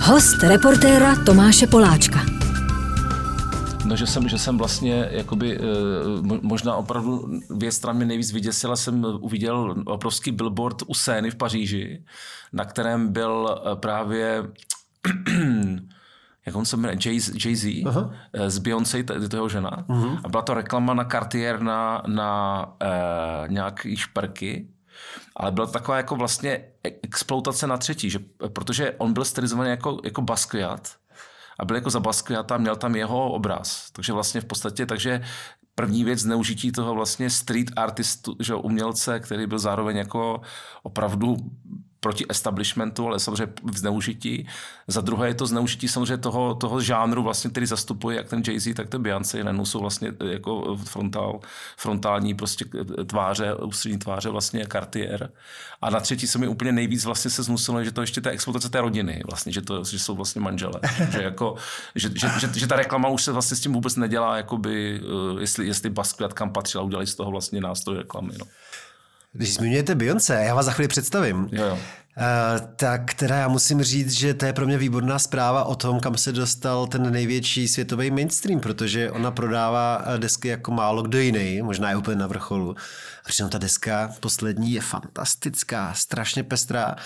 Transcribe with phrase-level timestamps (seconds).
[0.00, 2.20] Host reportéra Tomáše Poláčka.
[3.86, 5.60] No, že jsem, že jsem vlastně, jakoby, eh,
[6.42, 12.04] možná opravdu věc, která mě nejvíc vyděsila, jsem uviděl obrovský billboard u Sény v Paříži,
[12.52, 14.44] na kterém byl eh, právě
[16.46, 18.10] jak on se jmenuje, Jay-Z, uh-huh.
[18.46, 19.70] z Beyoncé, to je jeho žena.
[19.88, 20.20] Uh-huh.
[20.24, 24.68] A byla to reklama na Cartier na, na uh, nějaký šperky.
[25.36, 26.64] Ale byla to taková jako vlastně
[27.02, 28.18] exploutace na třetí, že,
[28.52, 30.96] protože on byl stylizovaný jako, jako Basquiat
[31.58, 33.90] a byl jako za Basquiata a měl tam jeho obraz.
[33.90, 35.22] Takže vlastně v podstatě, takže
[35.74, 40.40] první věc zneužití toho vlastně street artistu, že umělce, který byl zároveň jako
[40.82, 41.36] opravdu
[42.00, 44.46] proti establishmentu, ale samozřejmě v zneužití.
[44.86, 48.74] Za druhé je to zneužití samozřejmě toho, toho žánru, vlastně, který zastupuje jak ten Jay-Z,
[48.74, 49.44] tak ten Beyoncé.
[49.44, 51.40] Najednou jsou vlastně eh, jako frontál,
[51.76, 52.64] frontální prostě
[53.00, 55.30] eh, tváře, ústřední tváře vlastně Cartier.
[55.82, 58.68] A na třetí se mi úplně nejvíc vlastně se zmusilo, že to ještě ta exploatace
[58.68, 60.80] té rodiny, vlastně, že, to, že jsou vlastně manžele.
[61.12, 61.54] že, jako,
[61.94, 65.40] že, že, že, že, ta reklama už se vlastně s tím vůbec nedělá, jakoby, eh,
[65.40, 68.34] jestli, jestli Basquiat kam patřila, udělali z toho vlastně nástroj reklamy.
[68.38, 68.46] No.
[69.32, 71.48] Když zmiňujete Beyoncé, já vás za chvíli představím.
[71.52, 71.78] Jo, jo.
[72.16, 76.00] Uh, tak teda já musím říct, že to je pro mě výborná zpráva o tom,
[76.00, 81.18] kam se dostal ten největší světový mainstream, protože ona prodává eh, desky jako málo kdo
[81.18, 82.74] jiný, možná je úplně na vrcholu.
[83.24, 86.96] A přitom ta deska poslední je fantastická, strašně pestrá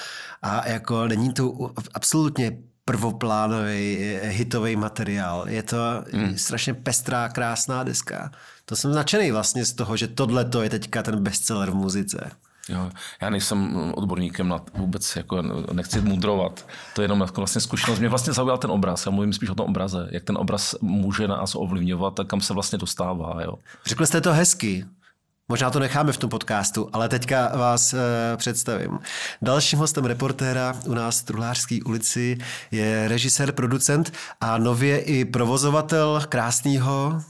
[0.43, 5.45] a jako není to absolutně prvoplánový eh, hitový materiál.
[5.49, 6.39] Je to hmm.
[6.39, 8.31] strašně pestrá, krásná deska.
[8.65, 12.31] To jsem nadšený vlastně z toho, že tohle je teďka ten bestseller v muzice.
[12.69, 12.91] Jo,
[13.23, 16.67] já nejsem odborníkem na vůbec, jako nechci mudrovat.
[16.95, 17.99] To je jenom jako vlastně zkušenost.
[17.99, 19.07] Mě vlastně zaujal ten obraz.
[19.07, 20.09] Já mluvím spíš o tom obraze.
[20.11, 23.43] Jak ten obraz může nás ovlivňovat a kam se vlastně dostává.
[23.43, 23.55] Jo.
[23.87, 24.87] Řekl jste to hezky.
[25.49, 27.99] Možná to necháme v tom podcastu, ale teďka vás e,
[28.37, 28.99] představím.
[29.43, 32.39] Dalším hostem reportéra u nás v Truhlářské ulici
[32.71, 37.23] je režisér, producent a nově i provozovatel krásného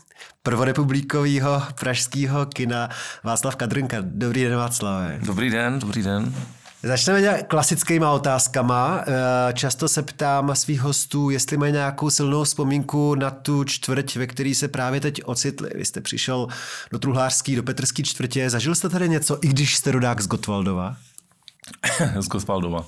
[0.44, 2.88] prvorepublikového pražského kina
[3.22, 3.96] Václav Kadrnka.
[4.00, 5.10] Dobrý den, Václav.
[5.20, 6.34] Dobrý den, dobrý den.
[6.82, 9.04] Začneme klasickýma otázkama.
[9.06, 14.26] Eh, často se ptám svých hostů, jestli mají nějakou silnou vzpomínku na tu čtvrť, ve
[14.26, 15.70] které se právě teď ocitli.
[15.74, 16.48] Vy jste přišel
[16.92, 18.50] do Truhlářský, do Petrský čtvrtě.
[18.50, 20.96] Zažil jste tady něco, i když jste rodák z Gotwaldova?
[22.20, 22.86] z Gotwaldova.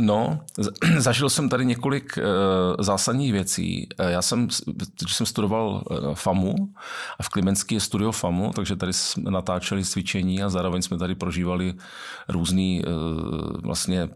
[0.00, 0.40] No,
[0.98, 2.24] zažil jsem tady několik uh,
[2.84, 3.88] zásadních věcí.
[4.00, 4.48] Uh, já jsem,
[4.98, 6.54] když jsem studoval uh, FAMu
[7.18, 11.14] a v Klimenský je studio FAMu, takže tady jsme natáčeli cvičení a zároveň jsme tady
[11.14, 11.74] prožívali
[12.28, 12.92] různý uh,
[13.62, 14.08] vlastně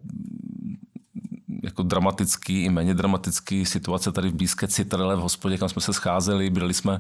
[1.67, 5.93] jako dramatický i méně dramatický situace tady v blízké Citadele v hospodě, kam jsme se
[5.93, 6.51] scházeli.
[6.51, 6.99] Byli jsme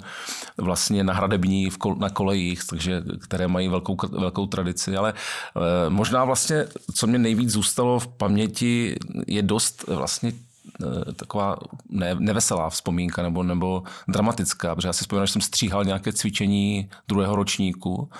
[0.58, 4.96] vlastně na hradební v kol, na kolejích, takže, které mají velkou, velkou tradici.
[4.96, 11.56] Ale e, možná vlastně, co mě nejvíc zůstalo v paměti, je dost vlastně eh, taková
[11.90, 16.90] ne, neveselá vzpomínka nebo, nebo dramatická, protože já si vzpomínám, že jsem stříhal nějaké cvičení
[17.08, 18.10] druhého ročníku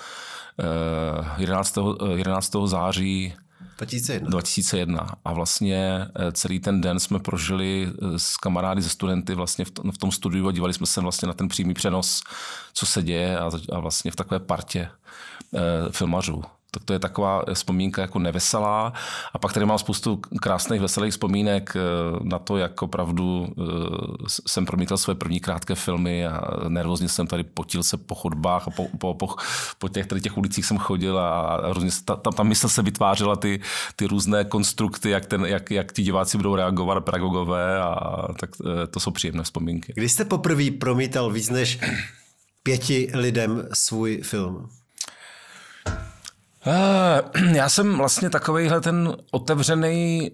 [1.37, 1.77] 11.
[1.77, 2.55] Eh, 11.
[2.65, 3.33] září
[3.77, 4.29] 2001.
[4.29, 5.07] 2001.
[5.25, 9.97] A vlastně eh, celý ten den jsme prožili eh, s kamarády, ze studenty vlastně v
[9.97, 12.23] tom studiu a dívali jsme se vlastně na ten přímý přenos,
[12.73, 14.89] co se děje a, a vlastně v takové partě
[15.53, 15.59] eh,
[15.91, 18.93] filmařů tak to je taková vzpomínka jako neveselá.
[19.33, 21.79] A pak tady mám spoustu krásných, veselých vzpomínek eh,
[22.23, 23.63] na to, jak opravdu eh,
[24.47, 28.71] jsem promítal své první krátké filmy a nervózně jsem tady potil se po chodbách a
[28.71, 29.27] po, po, po,
[29.79, 33.59] po těch, tady těch ulicích jsem chodil a, různě ta, ta, mysl se vytvářela ty,
[33.95, 38.87] ty různé konstrukty, jak, ten, jak, jak ti diváci budou reagovat, pedagogové a tak eh,
[38.87, 39.93] to jsou příjemné vzpomínky.
[39.95, 41.79] Kdy jste poprvé promítal víc než
[42.63, 44.69] pěti lidem svůj film?
[46.67, 47.21] Eh,
[47.55, 50.31] já jsem vlastně takovejhle ten otevřený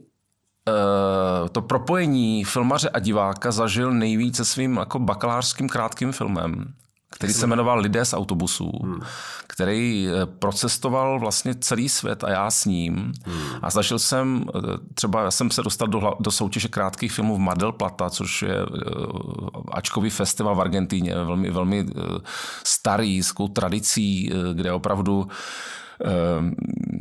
[0.68, 6.74] eh, to propojení filmaře a diváka zažil nejvíce svým jako bakalářským krátkým filmem,
[7.12, 9.02] který se jmenoval Lidé z autobusů, hmm.
[9.47, 13.14] který eh, procestoval vlastně celý svět a já s ním.
[13.26, 13.44] Hmm.
[13.62, 14.46] A zažil jsem,
[14.94, 18.41] třeba já jsem se dostal do, do soutěže krátkých filmů v Mar del Plata, což
[18.41, 18.56] je
[19.72, 21.86] ačkový festival v Argentíně, velmi, velmi
[22.64, 25.28] starý, s tradicí, kde opravdu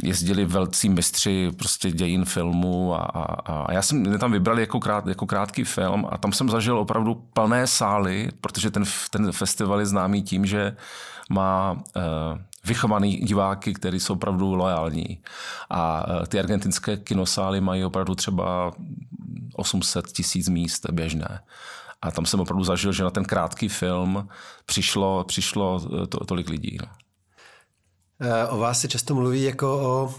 [0.02, 4.80] jezdili velcí mistři prostě dějin filmu a, a, a já jsem mě tam vybral jako,
[4.80, 9.80] krát, jako krátký film a tam jsem zažil opravdu plné sály, protože ten, ten festival
[9.80, 10.76] je známý tím, že
[11.30, 12.02] má uh,
[12.64, 15.22] vychovaný diváky, kteří jsou opravdu loajální.
[15.70, 18.72] A uh, ty argentinské kinosály mají opravdu třeba
[19.56, 21.40] 800 tisíc míst běžné.
[22.02, 24.28] A tam jsem opravdu zažil, že na ten krátký film
[24.66, 26.78] přišlo, přišlo to, tolik lidí.
[26.82, 26.88] No.
[28.48, 30.14] O vás se často mluví jako o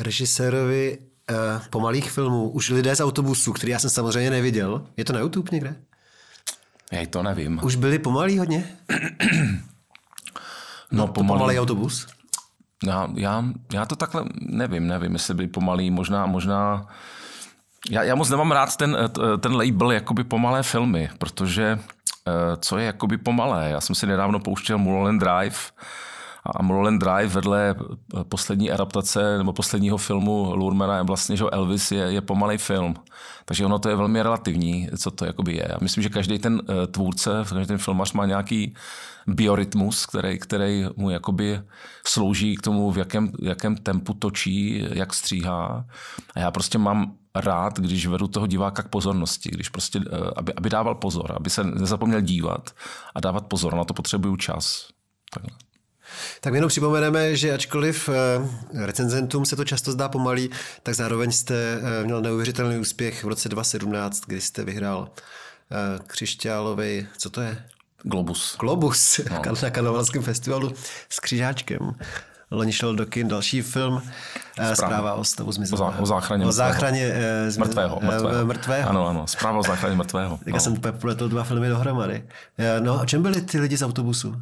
[0.00, 0.98] režisérovi
[1.70, 4.86] pomalých filmů, už lidé z autobusu, který já jsem samozřejmě neviděl.
[4.96, 5.76] Je to na YouTube někde?
[6.92, 7.60] Já to nevím.
[7.62, 8.76] Už byli pomalý hodně?
[10.90, 12.06] No, to pomalý autobus?
[12.86, 16.86] Já, já, já to takhle nevím, nevím, jestli by pomalý, možná, možná...
[17.90, 18.96] Já, já moc nemám rád ten,
[19.40, 21.78] ten label jakoby pomalé filmy, protože
[22.28, 23.70] eh, co je jakoby pomalé?
[23.70, 25.58] Já jsem si nedávno pouštěl Mulholland Drive
[26.44, 27.74] a Mulholland Drive vedle
[28.28, 32.94] poslední adaptace nebo posledního filmu Lurmana je vlastně, že Elvis je, je pomalý film.
[33.44, 35.66] Takže ono to je velmi relativní, co to jakoby je.
[35.70, 38.74] Já myslím, že každý ten eh, tvůrce, každý ten filmař má nějaký
[39.26, 41.60] biorytmus, který, který mu jakoby
[42.06, 45.84] slouží k tomu, v jakém, jakém tempu točí, jak stříhá.
[46.34, 50.54] A já prostě mám rád, když vedu toho diváka k pozornosti, když prostě, eh, aby,
[50.54, 52.70] aby dával pozor, aby se nezapomněl dívat
[53.14, 54.88] a dávat pozor, na to potřebuju čas.
[55.34, 55.71] Takhle.
[56.40, 60.50] Tak jenom připomeneme, že ačkoliv eh, recenzentům se to často zdá pomalý,
[60.82, 65.08] tak zároveň jste eh, měl neuvěřitelný úspěch v roce 2017, kdy jste vyhrál
[66.06, 67.64] křišťálový, co to je?
[68.02, 68.56] Globus.
[68.60, 69.42] Globus no.
[69.62, 70.72] na Kanovalském festivalu
[71.08, 71.94] s křižáčkem.
[72.50, 74.02] Loni šel do kin další film
[74.52, 76.02] Zpráva, Zpráva o stavu zmizelého.
[76.02, 77.14] O, záchraně, o záchraně
[77.50, 78.46] uh, mrtvého, mrtvého.
[78.46, 78.90] mrtvého.
[78.90, 80.38] Ano, ano, Zpráva o záchraně mrtvého.
[80.44, 80.60] Tak no.
[80.60, 82.24] jsem popletl dva filmy dohromady.
[82.80, 84.36] No a čem byli ty lidi z autobusu?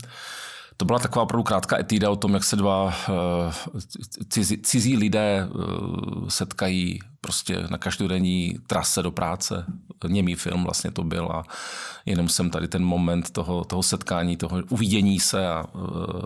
[0.80, 2.92] To byla taková opravdu krátká etída o tom, jak se dva uh,
[4.28, 9.64] cizí, cizí lidé uh, setkají prostě na každodenní trase do práce.
[10.08, 11.44] Němý film vlastně to byl a
[12.06, 15.80] jenom jsem tady ten moment toho, toho setkání, toho uvidění se a uh,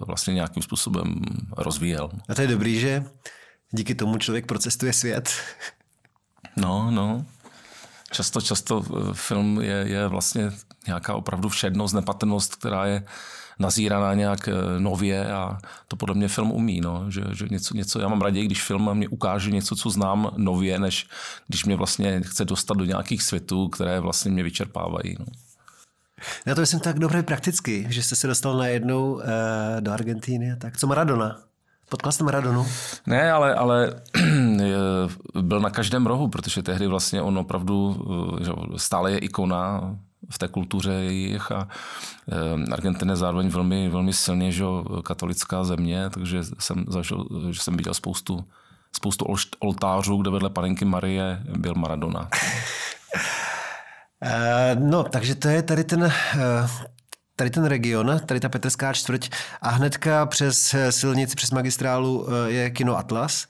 [0.06, 1.14] vlastně nějakým způsobem
[1.56, 2.10] rozvíjel.
[2.28, 3.04] A to je dobrý, že
[3.70, 5.30] díky tomu člověk procestuje svět.
[6.56, 7.24] No, no.
[8.10, 10.52] Často, často film je, je vlastně
[10.86, 13.04] nějaká opravdu všednost, nepatrnost, která je
[13.58, 15.58] nazíraná nějak eh, nově a
[15.88, 18.94] to podle mě film umí, no, že, že něco, něco, já mám raději, když film
[18.94, 21.06] mě ukáže něco, co znám nově, než
[21.48, 25.16] když mě vlastně chce dostat do nějakých světů, které vlastně mě vyčerpávají.
[25.18, 25.26] No.
[26.46, 29.22] Já to myslím tak dobře prakticky, že jste se dostal najednou uh,
[29.80, 30.56] do Argentíny.
[30.56, 31.40] Tak co Maradona?
[31.88, 32.66] Potkal jste Maradonu?
[33.06, 34.02] Ne, ale, ale
[35.40, 38.06] byl na každém rohu, protože tehdy vlastně on opravdu
[38.44, 39.96] že stále je ikona
[40.30, 41.68] v té kultuře jejich a
[42.32, 44.64] eh, Argentina je zároveň velmi, velmi silně že,
[45.02, 48.44] katolická země, takže jsem zažil, že jsem viděl spoustu,
[48.96, 49.26] spoustu
[49.58, 52.28] oltářů, kde vedle panenky Marie byl Maradona.
[54.26, 56.68] Eh, no, takže to je tady ten, eh,
[57.36, 59.30] tady ten region, tady ta Petrská čtvrť
[59.62, 63.46] a hnedka přes silnici, přes magistrálu je kino Atlas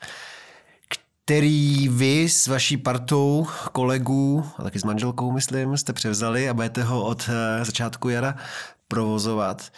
[1.25, 6.82] který vy s vaší partou kolegů, a taky s manželkou, myslím, jste převzali a budete
[6.82, 8.37] ho od eh, začátku jara
[8.88, 9.73] provozovat.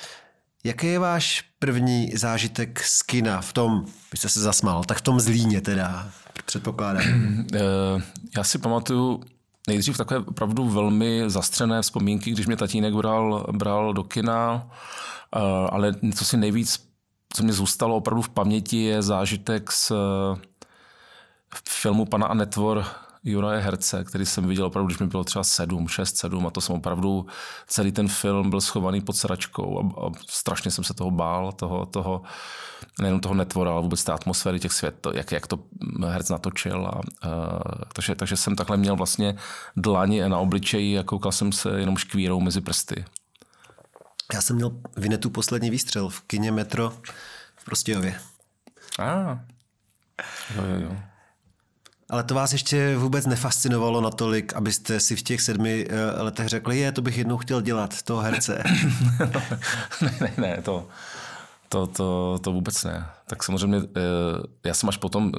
[0.64, 5.00] Jaký je váš první zážitek z kina v tom, vy jste se zasmál, tak v
[5.00, 6.10] tom zlíně teda,
[6.46, 7.04] předpokládám.
[7.54, 8.02] Eh,
[8.36, 9.22] já si pamatuju
[9.68, 14.70] nejdřív takové opravdu velmi zastřené vzpomínky, když mě tatínek bral, bral do kina,
[15.36, 15.40] eh,
[15.70, 16.88] ale co si nejvíc,
[17.32, 19.92] co mě zůstalo opravdu v paměti, je zážitek s
[21.68, 22.84] filmu pana a netvor
[23.24, 26.60] Juraje Herce, který jsem viděl opravdu, když mi bylo třeba 7, 6, 7 a to
[26.60, 27.26] jsem opravdu,
[27.66, 31.86] celý ten film byl schovaný pod sračkou a, a strašně jsem se toho bál, toho,
[31.86, 32.22] toho
[33.00, 35.58] nejenom toho netvora, ale vůbec té atmosféry těch svět, jak, jak to
[36.06, 36.86] herc natočil.
[36.86, 37.00] A, a,
[37.92, 39.36] takže, takže jsem takhle měl vlastně
[39.76, 43.04] dlani na obličeji a koukal jsem se jenom škvírou mezi prsty.
[44.34, 46.92] Já jsem měl Vinetu poslední výstřel v kině Metro
[47.56, 48.20] v Prostějově.
[48.98, 49.38] A, ah.
[50.56, 50.96] jo, jo, jo.
[52.10, 56.78] Ale to vás ještě vůbec nefascinovalo natolik, abyste si v těch sedmi eh, letech řekli,
[56.78, 58.62] je, to bych jednou chtěl dělat, toho herce.
[60.02, 60.86] ne, ne, ne, to,
[61.68, 63.06] to, to, to vůbec ne.
[63.26, 64.00] Tak samozřejmě eh,
[64.64, 65.32] já jsem až potom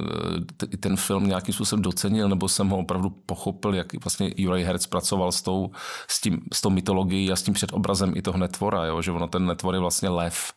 [0.74, 4.86] eh, ten film nějakým způsobem docenil, nebo jsem ho opravdu pochopil, jak vlastně Juraj Herc
[4.86, 5.72] pracoval s tou,
[6.08, 9.02] s, tím, s tou mytologií a s tím předobrazem i toho netvora, jo?
[9.02, 10.54] že ono ten netvor je vlastně lev,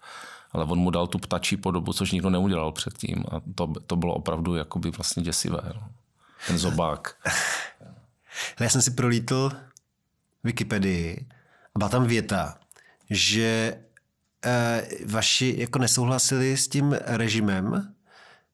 [0.52, 4.14] ale on mu dal tu ptačí podobu, což nikdo neudělal předtím a to, to bylo
[4.14, 5.60] opravdu jakoby vlastně děsivé.
[5.64, 5.99] No
[6.46, 7.16] ten zobák.
[8.60, 9.52] Já jsem si prolítl
[10.44, 11.26] Wikipedii
[11.74, 12.58] a byla tam věta,
[13.10, 13.78] že
[14.44, 17.94] eh, vaši jako nesouhlasili s tím režimem,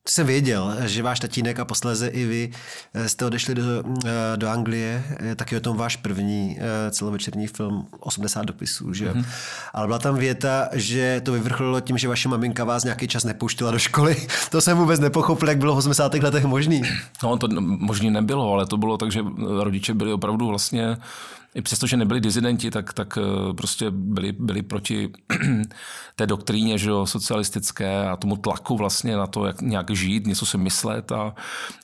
[0.09, 2.51] jsem věděl, že váš tatínek a posléze i vy
[2.95, 3.63] eh, jste odešli do,
[4.07, 5.05] eh, do Anglie,
[5.37, 9.25] taky o tom váš první eh, celovečerní film 80 dopisů, že mm-hmm.
[9.75, 13.71] Ale byla tam věta, že to vyvrcholilo tím, že vaše maminka vás nějaký čas nepouštila
[13.71, 14.17] do školy.
[14.51, 16.15] To jsem vůbec nepochopil, jak bylo v 80.
[16.15, 16.83] letech možný.
[17.23, 19.25] No, to možný nebylo, ale to bylo tak, že
[19.63, 20.97] rodiče byli opravdu vlastně
[21.57, 25.13] i přesto, že nebyli dizidenti, tak, tak eh, prostě byli, byli proti
[26.17, 30.47] té doktríně že jo, socialistické a tomu tlaku vlastně na to, jak nějak žít, něco
[30.47, 31.13] si myslet.
[31.13, 31.35] A,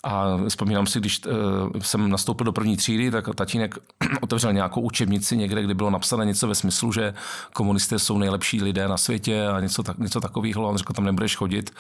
[0.03, 1.33] a vzpomínám si, když uh,
[1.81, 3.79] jsem nastoupil do první třídy, tak tatínek
[4.21, 7.15] otevřel nějakou učebnici někde, kde bylo napsané něco ve smyslu, že
[7.53, 10.69] komunisté jsou nejlepší lidé na světě a něco, tak, něco takového.
[10.69, 11.71] On řekl, tam nebudeš chodit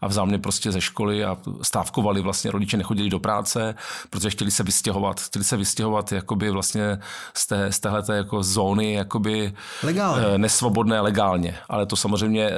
[0.00, 3.74] a vzal mě prostě ze školy a stávkovali vlastně, rodiče nechodili do práce,
[4.10, 6.98] protože chtěli se vystěhovat, chtěli se vystěhovat jakoby vlastně
[7.42, 10.26] z, té, z téhleté jako zóny jakoby legálně.
[10.26, 11.58] Eh, nesvobodné legálně.
[11.68, 12.54] Ale to samozřejmě eh,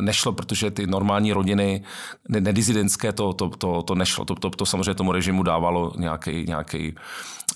[0.00, 1.84] nešlo, protože ty normální rodiny,
[2.28, 4.24] nedizidentské, to, to, to, to nešlo.
[4.24, 6.94] To, to, to samozřejmě tomu režimu dávalo nějaký, nějaký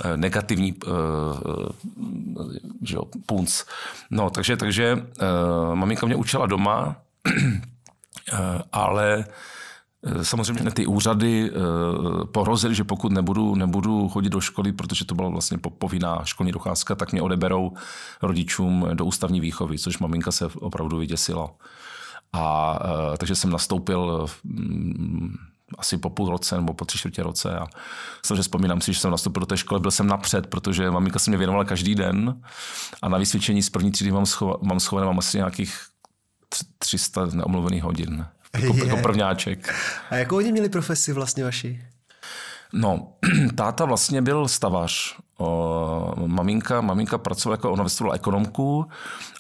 [0.05, 0.75] eh, negativní
[2.83, 3.63] že jo, punc.
[4.11, 5.07] No, takže, takže
[5.75, 6.97] maminka mě učila doma,
[8.73, 9.25] ale
[10.23, 15.29] samozřejmě ty úřady eh, pohrozily, že pokud nebudu, nebudu chodit do školy, protože to byla
[15.29, 17.73] vlastně povinná školní docházka, tak mě odeberou
[18.23, 21.51] rodičům do ústavní výchovy, což maminka se opravdu vyděsila.
[22.33, 25.37] A eh, takže jsem nastoupil mm,
[25.79, 27.67] asi po půl roce nebo po tři čtvrtě roce a
[28.27, 31.31] samozřejmě vzpomínám si, že jsem nastoupil do té školy, byl jsem napřed, protože maminka se
[31.31, 32.43] mě věnovala každý den
[33.03, 34.25] a na vysvědčení z první třídy mám,
[34.63, 35.81] mám schované, mám asi nějakých
[36.79, 38.27] 300 neomluvených hodin
[38.59, 39.75] jako, jako prvňáček.
[40.11, 41.81] A jakou oni měli profesi vlastně vaši?
[42.73, 43.13] No,
[43.55, 45.17] táta vlastně byl stavař.
[45.39, 48.87] O, maminka, maminka pracovala jako, ona vystudovala ekonomku,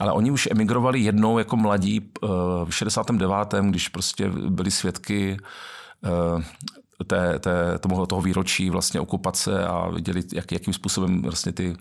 [0.00, 2.26] ale oni už emigrovali jednou jako mladí e,
[2.64, 3.54] v 69.
[3.62, 5.36] když prostě byli svědky
[6.04, 11.76] e, té, té, tomu, toho výročí vlastně okupace a viděli, jak, jakým způsobem vlastně ty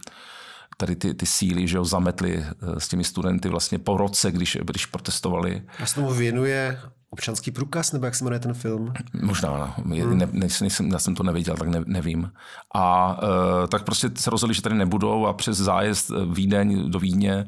[0.77, 4.57] tady ty, ty síly, že ho zametli e, s těmi studenty vlastně po roce, když,
[4.61, 5.61] když protestovali.
[5.79, 6.79] A se tomu věnuje
[7.13, 8.93] Občanský průkaz, nebo jak se jmenuje ten film?
[9.21, 9.73] Možná, no.
[9.85, 10.17] Hmm.
[10.17, 12.31] Ne, ne, nejsem, já jsem to neviděl, tak ne, nevím.
[12.75, 16.99] A uh, tak prostě se rozhodli, že tady nebudou a přes zájezd e, Vídeň do
[16.99, 17.47] Vídně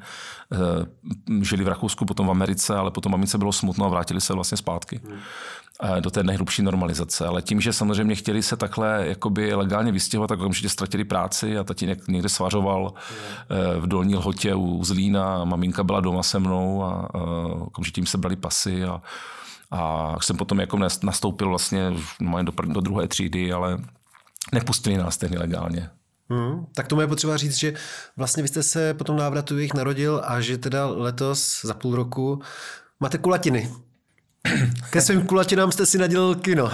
[0.51, 4.33] uh, žili v Rakousku, potom v Americe, ale potom mamince bylo smutno a vrátili se
[4.33, 5.01] vlastně zpátky.
[5.03, 5.19] Hmm
[5.99, 7.25] do té nejhrubší normalizace.
[7.25, 11.63] Ale tím, že samozřejmě chtěli se takhle jakoby legálně vystěhovat, tak okamžitě ztratili práci a
[11.63, 12.93] tatínek někde svařoval
[13.49, 13.81] hmm.
[13.81, 18.05] v Dolní Lhotě u Zlína a maminka byla doma se mnou a, a okamžitě jim
[18.05, 19.01] se brali pasy a
[19.73, 21.91] a jsem potom jako nastoupil vlastně
[22.41, 23.77] do, do druhé třídy, ale
[24.51, 25.89] nepustili nás tehdy legálně.
[26.29, 27.73] Hmm, tak tomu je potřeba říct, že
[28.17, 31.95] vlastně vy jste se po tom návratu jich narodil a že teda letos za půl
[31.95, 32.41] roku
[32.99, 33.71] máte kulatiny.
[34.89, 36.71] Ke svým kulatinám jste si nadělal kino.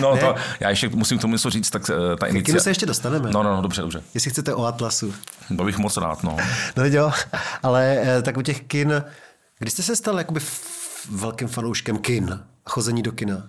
[0.00, 2.52] No to, já ještě musím k tomu něco říct, tak eh, ta inicia...
[2.52, 3.30] Kino se ještě dostaneme.
[3.30, 4.02] No, no, no, dobře, dobře.
[4.14, 5.14] Jestli chcete o Atlasu.
[5.56, 6.36] To bych moc rád, no.
[6.76, 7.12] No jo,
[7.62, 9.02] ale eh, tak u těch kin,
[9.58, 10.40] kdy jste se stal jakoby
[11.10, 13.42] velkým fanouškem kin a chození do kina?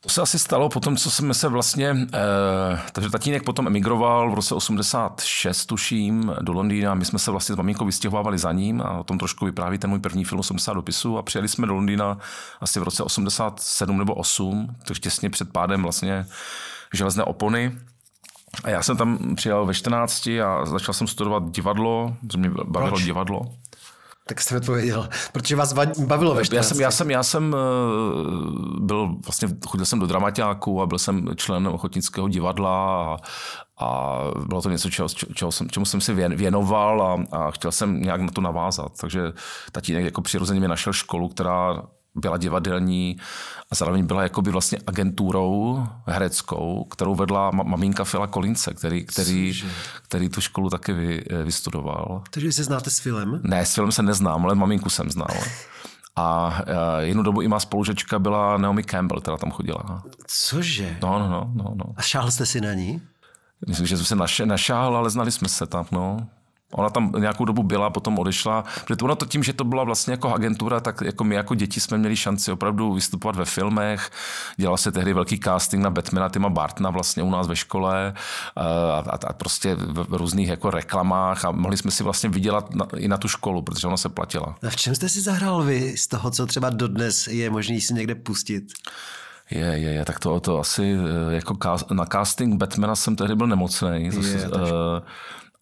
[0.00, 4.34] To se asi stalo potom, co jsme se vlastně, eh, takže tatínek potom emigroval v
[4.34, 6.94] roce 86, tuším, do Londýna.
[6.94, 9.90] My jsme se vlastně s maminkou vystěhovávali za ním a o tom trošku vypráví ten
[9.90, 12.18] můj první film 80 dopisů a přijeli jsme do Londýna
[12.60, 16.26] asi v roce 87 nebo 8, takže těsně před pádem vlastně
[16.94, 17.78] železné opony.
[18.64, 22.92] A já jsem tam přijel ve 14 a začal jsem studovat divadlo, protože mě bavilo
[22.92, 23.04] Proč?
[23.04, 23.40] divadlo.
[24.28, 29.16] Tak jste odpověděl, protože vás bavilo ve já jsem, já jsem, já jsem eh, byl,
[29.26, 33.16] vlastně chodil jsem do dramaťáku a byl jsem člen ochotnického divadla a,
[33.84, 38.00] a bylo to něco, čeho, čeho jsem, čemu jsem si věnoval a, a chtěl jsem
[38.00, 38.92] nějak na to navázat.
[39.00, 39.32] Takže
[39.72, 41.82] tatínek jako přirozeně mi našel školu, která
[42.20, 43.16] byla divadelní
[43.70, 49.62] a zároveň byla jakoby vlastně agenturou hereckou, kterou vedla maminka Fila Kolince, který, který,
[50.02, 52.22] který tu školu taky vy, eh, vystudoval.
[52.30, 53.40] Takže se znáte s Filem?
[53.42, 55.36] Ne, s Filem se neznám, ale maminku jsem znal.
[56.16, 60.02] A uh, jednu dobu i má spolužečka byla Naomi Campbell, která tam chodila.
[60.26, 60.98] Cože?
[61.02, 61.50] No, no, no.
[61.54, 61.84] no, no.
[61.96, 63.02] A šáhl jste si na ní?
[63.66, 66.28] Myslím, že jsem se našáhl, ale znali jsme se tam, no.
[66.72, 68.64] Ona tam nějakou dobu byla, potom odešla.
[68.84, 71.80] Protože ono to tím, že to byla vlastně jako agentura, tak jako my jako děti
[71.80, 74.10] jsme měli šanci opravdu vystupovat ve filmech.
[74.56, 78.14] Dělal se tehdy velký casting na Batmana Tima Bartna vlastně u nás ve škole
[78.56, 78.62] a,
[78.98, 83.08] a, a prostě v různých jako reklamách a mohli jsme si vlastně vydělat na, i
[83.08, 84.54] na tu školu, protože ona se platila.
[84.66, 87.94] A v čem jste si zahrál vy z toho, co třeba dodnes je možný si
[87.94, 88.64] někde pustit?
[89.50, 90.96] Je, je, je, tak to, to asi
[91.30, 91.56] eh, jako
[91.92, 94.04] na casting Batmana jsem tehdy byl nemocný.
[94.04, 94.12] Je,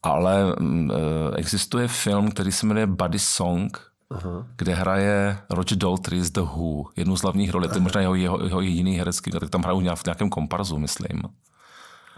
[0.07, 4.47] ale mm, eh, existuje film, který se jmenuje Buddy Song, Aha.
[4.57, 8.15] kde hraje Roger Daltrey z The Who, jednu z hlavních rolí, to je možná jeho,
[8.15, 11.23] jeho, jeho jediný herecký, tak tam hrajou v nějakém komparzu, myslím.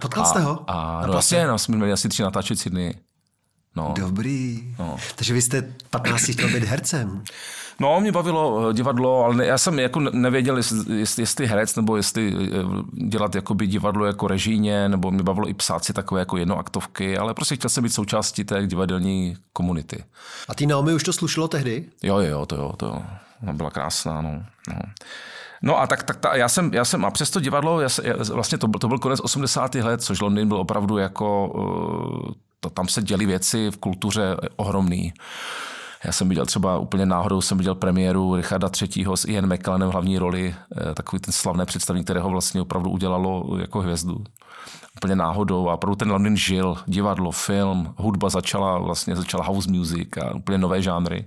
[0.00, 0.64] Potkal jste ho?
[0.66, 2.94] A, a no, vlastně, no, jsme měli asi tři natáčecí dny.
[3.76, 3.94] No.
[3.98, 4.74] Dobrý.
[4.78, 4.96] No.
[5.16, 7.22] Takže vy jste 15 chtěl být hercem.
[7.80, 11.76] No, mě bavilo eh, divadlo, ale ne, já jsem jako nevěděl, jestli, jestli, jestli herec,
[11.76, 12.48] nebo jestli eh,
[13.08, 17.34] dělat jakoby divadlo jako režíně, nebo mě bavilo i psát si takové jako jednoaktovky, ale
[17.34, 20.04] prostě chtěl jsem být součástí té divadelní komunity.
[20.48, 21.84] A ty Naomi už to slušilo tehdy?
[22.02, 23.02] Jo, jo, to jo, to jo.
[23.42, 24.42] Ona byla krásná, no.
[24.68, 24.80] no.
[25.62, 28.14] No a tak, tak ta, já jsem, já jsem, a přes to divadlo, já, já,
[28.32, 29.74] vlastně to, to byl konec 80.
[29.74, 35.12] let, což Londýn byl opravdu jako, uh, to, tam se děly věci v kultuře ohromný.
[36.04, 39.06] Já jsem viděl třeba úplně náhodou, jsem viděl premiéru Richarda III.
[39.14, 40.54] s Ian McKellanem v hlavní roli,
[40.90, 44.24] eh, takový ten slavné představení, kterého vlastně opravdu udělalo jako hvězdu.
[44.96, 50.08] Úplně náhodou a opravdu ten London žil, divadlo, film, hudba začala vlastně, začala house music
[50.22, 51.26] a úplně nové žánry.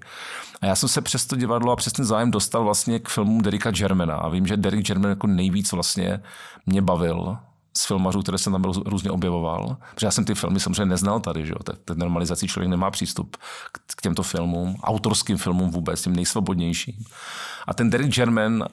[0.62, 3.42] A já jsem se přes to divadlo a přes ten zájem dostal vlastně k filmu
[3.42, 6.22] Derika Germana a vím, že Derek German jako nejvíc vlastně
[6.66, 7.38] mě bavil
[7.78, 9.78] z filmařů, které jsem tam různě objevoval.
[9.94, 11.76] Protože já jsem ty filmy samozřejmě neznal tady, že jo.
[11.86, 13.38] Ten normalizací člověk nemá přístup
[13.96, 17.06] k těmto filmům, autorským filmům vůbec, tím nejsvobodnějším.
[17.68, 18.68] A ten Derek German uh,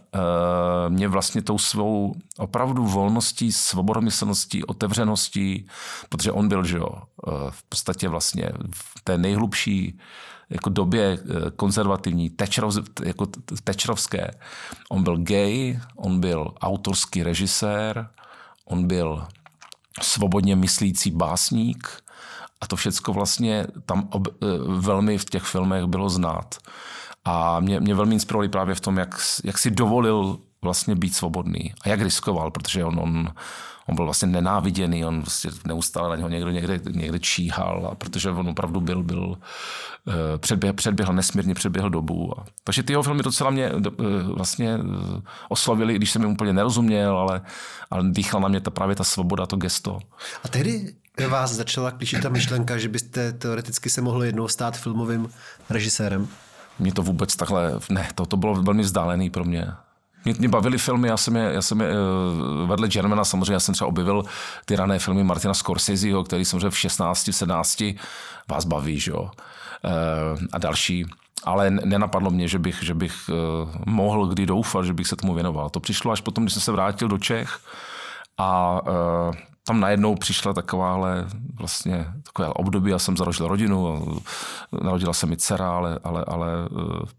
[0.89, 5.67] mě vlastně tou svou opravdu volností, svobodomyslností, otevřeností,
[6.09, 9.99] protože on byl, že jo, uh, v podstatě vlastně v té nejhlubší
[10.51, 12.75] jako době eh, konzervativní, tečrov,
[13.05, 13.27] jako
[13.65, 14.31] tečrovské.
[14.91, 18.09] On byl gay, on byl autorský režisér,
[18.69, 19.27] On byl
[20.03, 22.03] svobodně myslící básník
[22.61, 24.47] a to všecko vlastně tam ob, eh,
[24.81, 26.55] velmi v těch filmech bylo znát.
[27.25, 31.75] A mě, mě velmi inspirovali právě v tom, jak, jak si dovolil vlastně být svobodný
[31.85, 33.33] a jak riskoval, protože on, on,
[33.89, 38.31] on byl vlastně nenáviděný, on vlastně neustále na něho někdo někde, někde číhal, a protože
[38.31, 39.39] on opravdu byl, byl
[40.09, 42.41] eh, předběhl, předběhl nesmírně předběhl dobu.
[42.41, 43.91] A, takže ty jeho filmy docela mě eh,
[44.23, 47.41] vlastně eh, oslovili, když jsem jim úplně nerozuměl, ale,
[47.91, 49.99] ale dýchla na mě ta, právě ta svoboda, to gesto.
[50.45, 50.95] A tehdy
[51.29, 55.29] vás začala klíčit ta myšlenka, že byste teoreticky se mohli jednou stát filmovým
[55.71, 56.29] režisérem?
[56.79, 59.67] Mě to vůbec takhle, ne, to, to bylo velmi vzdálený pro mě.
[60.25, 63.61] Mě, mě bavily filmy, já jsem je, já jsem je eh, vedle Germana samozřejmě, já
[63.61, 64.23] jsem třeba objevil
[64.65, 67.83] ty rané filmy Martina Scorseseho, který samozřejmě v 16, 17
[68.49, 69.31] vás baví, že jo.
[69.85, 71.07] Eh, a další.
[71.45, 73.33] Ale nenapadlo mě, že bych, že bych eh,
[73.87, 75.71] mohl kdy doufat, že bych se tomu věnoval.
[75.71, 77.59] To přišlo až potom, když jsem se vrátil do Čech
[78.39, 78.81] a
[79.69, 84.07] tam najednou přišla takováhle vlastně takové období, já jsem zarožil rodinu,
[84.83, 86.53] narodila se mi dcera, ale, ale, ale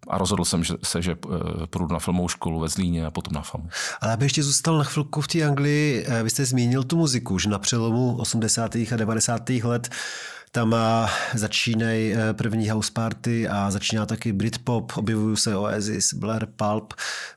[0.08, 3.34] a rozhodl jsem že, se, že eh, půjdu na filmovou školu ve Zlíně a potom
[3.34, 3.70] na FAMu.
[4.02, 7.40] Ale aby ještě zůstal na chvilku v té Anglii, eh, vy jste zmínil tu muziku,
[7.40, 8.76] že na přelomu 80.
[8.76, 9.50] a 90.
[9.64, 9.90] let
[10.52, 10.76] tam
[11.34, 16.94] začínají eh, první house party a začíná taky Britpop, objevují se Oasis, Blair, Pulp.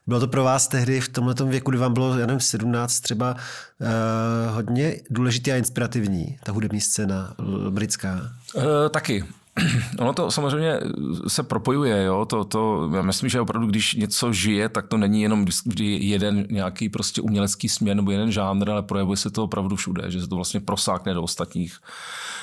[0.07, 3.35] Bylo to pro vás tehdy v tomhle věku, kdy vám bylo, já nevím, 17 třeba,
[3.35, 7.35] uh, hodně důležitý a inspirativní, ta hudební scéna
[7.69, 8.21] britská?
[8.55, 9.25] Uh, taky.
[9.99, 10.79] Ono to samozřejmě
[11.27, 12.25] se propojuje, jo?
[12.25, 16.45] To, to, já myslím, že opravdu, když něco žije, tak to není jenom vždy jeden
[16.49, 20.27] nějaký prostě umělecký směr nebo jeden žánr, ale projevuje se to opravdu všude, že se
[20.27, 21.79] to vlastně prosákne do ostatních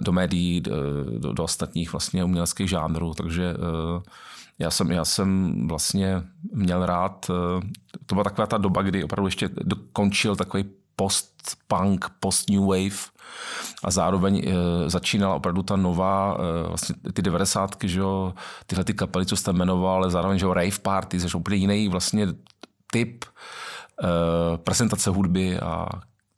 [0.00, 0.60] do médií,
[1.18, 4.02] do, do ostatních vlastně uměleckých žánrů, takže eh,
[4.58, 7.66] já jsem, já jsem vlastně měl rád, eh,
[8.06, 10.64] to byla taková ta doba, kdy opravdu ještě dokončil takový
[10.98, 12.98] post-punk, post-new wave
[13.84, 18.34] a zároveň e, začínala opravdu ta nová, e, vlastně ty devadesátky, že jo,
[18.66, 21.88] tyhle ty kapely, co jste jmenoval, ale zároveň, že jo, rave party, což úplně jiný
[21.88, 22.26] vlastně
[22.92, 25.88] typ e, prezentace hudby a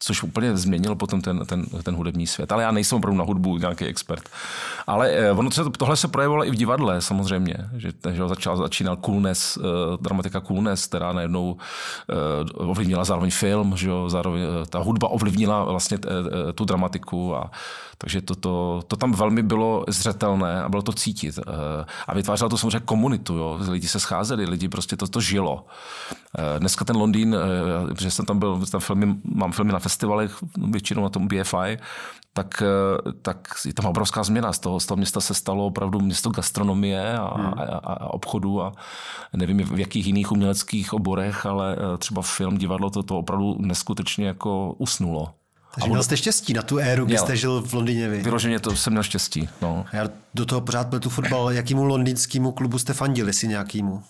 [0.03, 2.53] což úplně změnilo potom ten, ten, ten hudební svět.
[2.53, 4.29] Ale já nejsem opravdu na hudbu nějaký expert.
[4.87, 8.97] Ale eh, ono se, tohle se projevovalo i v divadle samozřejmě, že, že začal, začínal
[8.97, 9.65] Coolness, uh,
[10.01, 15.65] dramatika Coolness, která najednou uh, ovlivnila zároveň film, že jo, zároveň uh, ta hudba ovlivnila
[15.65, 17.51] vlastně t, uh, tu dramatiku a
[18.03, 21.39] takže to, to, to tam velmi bylo zřetelné a bylo to cítit.
[21.39, 21.45] Uh,
[22.07, 23.59] a vytvářelo to samozřejmě komunitu, jo.
[23.69, 25.55] lidi se scházeli, lidi prostě to, to žilo.
[25.55, 30.37] Uh, dneska ten Londýn, uh, protože jsem tam byl, tam filmy, mám filmy na festivalech,
[30.71, 31.79] většinou na tom BFI,
[32.33, 34.53] tak, eh, tak je tam obrovská změna.
[34.53, 37.47] Z toho, z toho města se stalo opravdu město gastronomie a, hmm.
[37.47, 38.73] a, a obchodu a
[39.37, 44.27] nevím v jakých jiných uměleckých oborech, ale eh, třeba film, divadlo, to, to opravdu neskutečně
[44.27, 45.35] jako usnulo.
[45.75, 48.23] Takže měl jste štěstí na tu éru, kdy jste žil v Londýně vy.
[48.23, 49.49] Vyloženě to jsem měl štěstí.
[49.63, 49.85] No.
[49.93, 51.53] Já do toho pořád byl tu fotbal.
[51.53, 54.03] Jakýmu londýnskému klubu jste fandili si nějakýmu?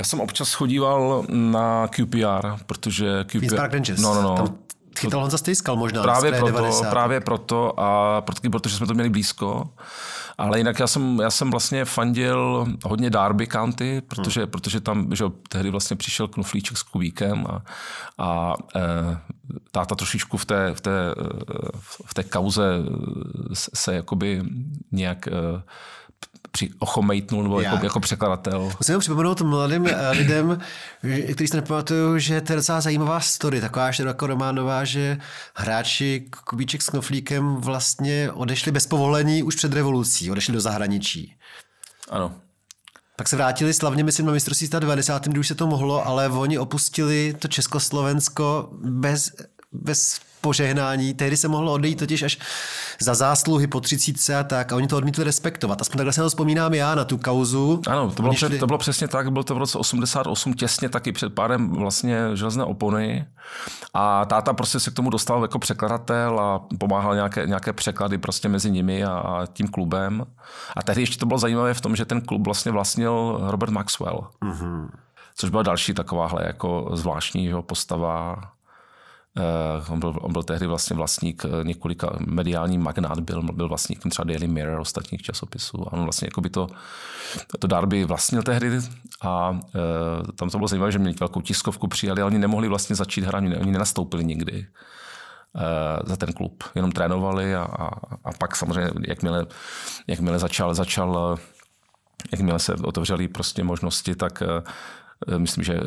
[0.00, 3.38] Já jsem občas chodíval na QPR, protože QPR...
[3.38, 4.00] Queen's Park Rangers.
[4.00, 4.36] No, no, no.
[4.36, 4.58] Tam
[4.98, 6.02] chytal Honza Stejskal možná.
[6.02, 6.90] Právě proto, 90.
[6.90, 9.70] právě proto a proto, protože jsme to měli blízko
[10.38, 14.50] Ale jinak já jsem, já jsem vlastně fandil hodně Darby County, protože, hmm.
[14.50, 17.62] protože tam že tehdy vlastně přišel Knuflíček s Kubíkem a,
[18.18, 18.80] a e,
[19.70, 21.14] táta trošičku v té, v té,
[22.04, 22.64] v té kauze
[23.74, 24.42] se jakoby
[24.92, 25.32] nějak e,
[26.50, 28.72] při ochomejtnul nebo jako, jako překladatel.
[28.80, 30.60] Musím připomenout mladým eh, lidem,
[31.32, 35.18] kteří si nepamatují, že to je docela zajímavá story, taková jako románová, že
[35.54, 41.36] hráči Kubíček s Knoflíkem vlastně odešli bez povolení už před revolucí, odešli do zahraničí.
[42.10, 42.34] Ano.
[43.16, 45.28] Pak se vrátili slavně, myslím, na mistrovství 90.
[45.28, 49.32] kdy už se to mohlo, ale oni opustili to Československo bez,
[49.72, 51.14] bez požehnání.
[51.14, 52.38] Tehdy se mohlo odejít totiž až
[53.00, 55.80] za zásluhy po třicítce a tak a oni to odmítli respektovat.
[55.80, 57.80] Aspoň takhle se to vzpomínám já na tu kauzu.
[57.86, 58.58] Ano, to bylo, šli...
[58.58, 62.64] to bylo přesně tak, bylo to v roce 88, těsně taky před pádem vlastně železné
[62.64, 63.26] opony
[63.94, 68.48] a táta prostě se k tomu dostal jako překladatel a pomáhal nějaké, nějaké překlady prostě
[68.48, 70.26] mezi nimi a, a tím klubem.
[70.76, 74.28] A tehdy ještě to bylo zajímavé v tom, že ten klub vlastně vlastnil Robert Maxwell.
[74.42, 74.88] Mm-hmm.
[75.34, 78.59] Což byla další takováhle jako zvláštní postava Uh,
[79.88, 84.24] on, byl, on byl tehdy vlastně vlastník eh, několika mediální magnát, byl, byl vlastníkem třeba
[84.26, 85.88] Daily Mirror, ostatních časopisů.
[85.88, 86.66] A on vlastně jako by to,
[87.58, 88.70] to Darby vlastnil tehdy
[89.22, 89.58] a uh,
[90.36, 93.38] tam to bylo zajímavé, že měli velkou tiskovku přijali, ale oni nemohli vlastně začít hrát,
[93.38, 94.66] oni nenastoupili nikdy
[96.04, 97.86] za ten klub, jenom trénovali a, a,
[98.24, 99.46] a pak samozřejmě, jakmile,
[100.06, 101.38] jakmile začal, začal
[102.32, 104.42] jakmile se otevřely prostě možnosti, tak
[105.38, 105.80] myslím, že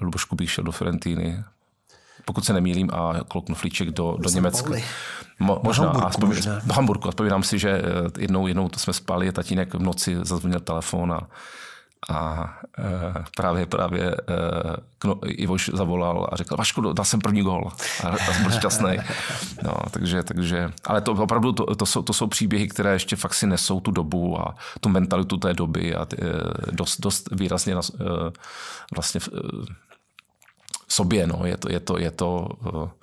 [0.00, 1.44] Luboš Kubík šel do Fiorentiny,
[2.24, 4.70] pokud se nemýlím, a kloknu flíček do, do Německa.
[5.38, 6.60] Mo, možná, Hamburgu, a vzpomín, možná.
[6.64, 7.08] do Hamburgu.
[7.08, 7.82] A vzpomínám si, že eh,
[8.18, 11.20] jednou, jednou to jsme spali, tatínek v noci zazvonil telefon a,
[12.10, 14.16] a e, právě, právě e,
[14.98, 17.68] kno, Ivoš zavolal a řekl, Vašku, dal jsem první gol.
[18.04, 18.96] A, a jsem byl šťastný.
[19.62, 23.34] No, takže, takže, ale to opravdu to, to, jsou, to jsou příběhy, které ještě fakt
[23.34, 26.16] si nesou tu dobu a tu mentalitu té doby a ty,
[26.70, 27.74] dost, dost výrazně
[28.94, 29.20] vlastně
[30.92, 31.26] sobě.
[31.26, 31.40] No.
[31.44, 32.28] Je to, je to, je to
[32.66, 33.01] eh,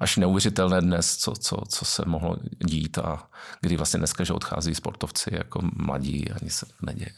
[0.00, 3.22] až neuvěřitelné dnes, co, co, co se mohlo dít a
[3.60, 7.10] kdy vlastně dneska, že odchází sportovci jako mladí, ani se neděje.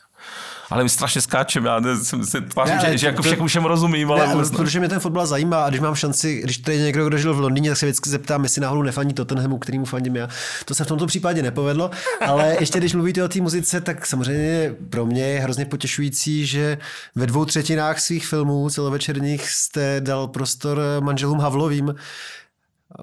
[0.71, 1.81] Ale my strašně skáčeme, já
[2.25, 4.27] se tvářím, že, že jako všechno všem rozumím, ale...
[4.27, 7.19] Ne, protože mě ten fotbal zajímá a když mám šanci, když to je někdo, kdo
[7.19, 10.29] žil v Londýně, tak se vždycky zeptám, jestli náhodou nefandí Tottenhamu, kterýmu fandím já.
[10.65, 11.91] To se v tomto případě nepovedlo,
[12.27, 16.79] ale ještě když mluvíte o té muzice, tak samozřejmě pro mě je hrozně potěšující, že
[17.15, 21.95] ve dvou třetinách svých filmů celovečerních jste dal prostor manželům Havlovým,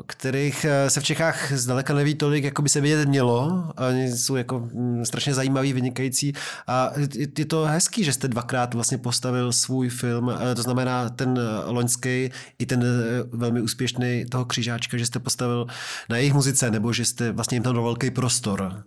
[0.08, 3.63] kterých eh, se v Čechách zdaleka neví tolik, jako by se vědět mělo.
[3.88, 6.34] Oni jsou jako mm, strašně zajímaví, vynikající.
[6.67, 6.91] A
[7.38, 11.71] je to hezký, že jste dvakrát vlastně postavil svůj film, eh, to znamená ten eh,
[11.71, 12.84] loňský i ten
[13.32, 15.67] velmi úspěšný toho křižáčka, že jste postavil
[16.10, 18.84] na jejich muzice, nebo že jste vlastně jim tam dal velký prostor.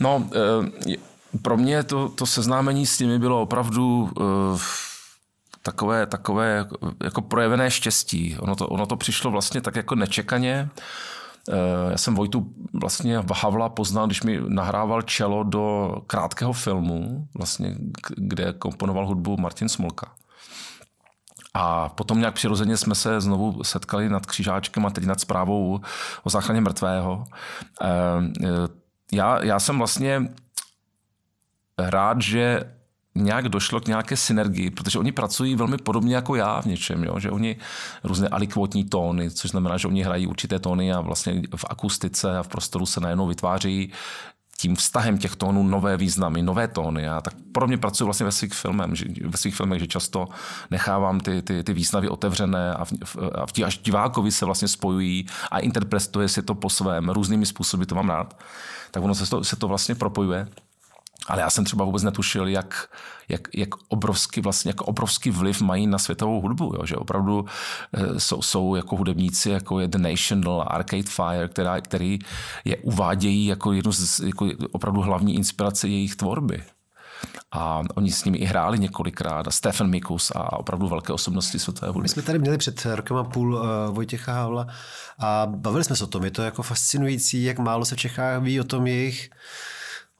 [0.00, 0.30] No,
[1.42, 4.10] pro mě to, to seznámení s nimi bylo opravdu
[5.62, 6.66] takové, takové
[7.04, 8.36] jako projevené štěstí.
[8.38, 10.70] Ono to, ono to přišlo vlastně tak jako nečekaně.
[11.48, 17.76] Eh, já jsem Vojtu vlastně Havla poznal, když mi nahrával čelo do krátkého filmu, vlastně,
[18.16, 20.12] kde komponoval hudbu Martin Smolka.
[21.54, 25.80] A potom nějak přirozeně jsme se znovu setkali nad křižáčkem a teď nad zprávou
[26.22, 27.24] o záchraně mrtvého.
[27.82, 27.86] Eh,
[28.44, 28.48] eh,
[29.12, 30.32] já, já jsem vlastně
[31.78, 32.64] rád, že
[33.14, 37.18] nějak došlo k nějaké synergii, protože oni pracují velmi podobně jako já v něčem, jo?
[37.18, 37.56] že oni
[38.04, 42.42] různé alikvotní tóny, což znamená, že oni hrají určité tóny a vlastně v akustice a
[42.42, 43.92] v prostoru se najednou vytváří
[44.62, 47.02] tím vztahem těch tónů nové významy, nové tóny.
[47.02, 50.28] Já tak podobně pracuji vlastně ve svých, filmem, že, ve svých filmech, že často
[50.70, 55.26] nechávám ty, ty, ty význavy otevřené a, v, a v, až divákovi se vlastně spojují
[55.50, 58.38] a interpretuje si to po svém, různými způsoby, to mám rád.
[58.90, 60.48] Tak ono se to, se to vlastně propojuje.
[61.26, 62.88] Ale já jsem třeba vůbec netušil, jak,
[63.28, 66.86] jak, jak obrovský vlastně, jak obrovský vliv mají na světovou hudbu, jo?
[66.86, 67.44] že opravdu
[67.92, 72.18] e, jsou, jsou jako hudebníci, jako je The National, Arcade Fire, která, který
[72.64, 76.62] je uvádějí jako jednu z jako opravdu hlavní inspirace jejich tvorby.
[77.52, 79.48] A oni s nimi i hráli několikrát.
[79.48, 82.02] A Stephen Mikus a opravdu velké osobnosti světové hudby.
[82.02, 84.66] My jsme tady měli před rokem a půl uh, Vojtěcha Havla
[85.18, 86.24] a bavili jsme se o tom.
[86.24, 89.30] Je to jako fascinující, jak málo se v Čechách ví o tom jejich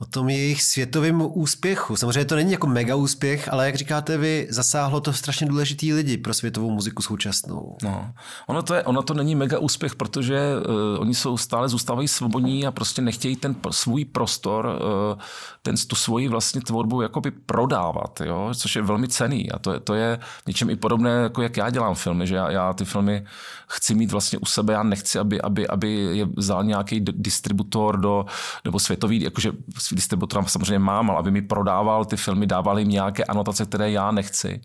[0.03, 1.97] o tom jejich světovém úspěchu.
[1.97, 6.17] Samozřejmě to není jako mega úspěch, ale jak říkáte vy, zasáhlo to strašně důležitý lidi
[6.17, 7.77] pro světovou muziku současnou.
[7.83, 8.12] No.
[8.47, 12.67] Ono, to je, ono to není mega úspěch, protože uh, oni jsou stále zůstávají svobodní
[12.67, 15.21] a prostě nechtějí ten svůj prostor, uh,
[15.62, 18.51] ten, tu svoji vlastně tvorbu jakoby prodávat, jo?
[18.55, 19.53] což je velmi cený.
[19.53, 22.51] A to je, to je něčem i podobné, jako jak já dělám filmy, že já,
[22.51, 23.25] já ty filmy
[23.67, 28.27] chci mít vlastně u sebe, já nechci, aby, aby, aby je vzal nějaký distributor do,
[28.65, 29.53] nebo světový, jakože
[29.94, 34.11] distributora samozřejmě mám, ale aby mi prodával ty filmy, dával jim nějaké anotace, které já
[34.11, 34.61] nechci.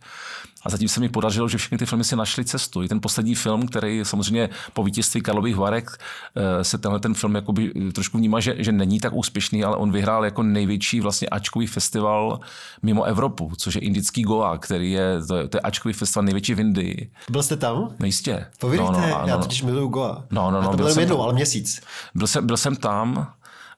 [0.66, 2.84] A zatím se mi podařilo, že všechny ty filmy si našly cestu.
[2.84, 5.98] I ten poslední film, který samozřejmě po vítězství Karlových Varek
[6.36, 9.92] eh, se tenhle ten film jakoby trošku vnímá, že, že není tak úspěšný, ale on
[9.92, 12.40] vyhrál jako největší vlastně ačkový festival
[12.82, 16.54] mimo Evropu, což je indický Goa, který je, to je, to je ačkový festival největší
[16.54, 17.12] v Indii.
[17.30, 17.90] Byl jste tam?
[18.00, 18.46] No jistě.
[18.60, 20.24] Povídejte, no, no, já totiž miluju Goa.
[20.32, 20.70] No, no, no.
[20.70, 21.82] To byl jednou, ale měsíc.
[22.16, 23.34] Byl jsem, byl jsem tam,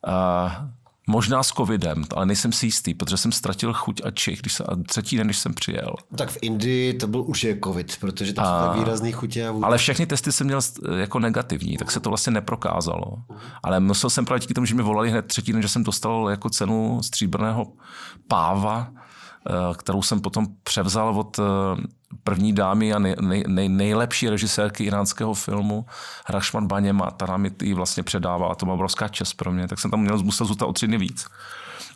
[0.07, 0.51] uh,
[1.09, 4.63] Možná s covidem, ale nejsem si jistý, protože jsem ztratil chuť a čich, když se,
[4.63, 5.93] a třetí den, než jsem přijel.
[6.15, 9.47] Tak v Indii to byl určitě covid, protože tam a, jsou výrazný chutě.
[9.47, 9.65] A vůbec...
[9.65, 10.59] Ale všechny testy jsem měl
[10.97, 13.13] jako negativní, tak se to vlastně neprokázalo.
[13.63, 16.27] Ale musel jsem právě díky tomu, že mi volali hned třetí den, že jsem dostal
[16.29, 17.67] jako cenu stříbrného
[18.27, 18.91] páva,
[19.77, 21.43] kterou jsem potom převzal od eh,
[22.23, 25.85] první dámy a nej, nej, nej, nejlepší režisérky iránského filmu
[26.29, 29.79] Rašman Baněma, ta nám ji vlastně předává a to má obrovská čest pro mě, tak
[29.79, 31.27] jsem tam měl, musel zůstat o tři dny víc.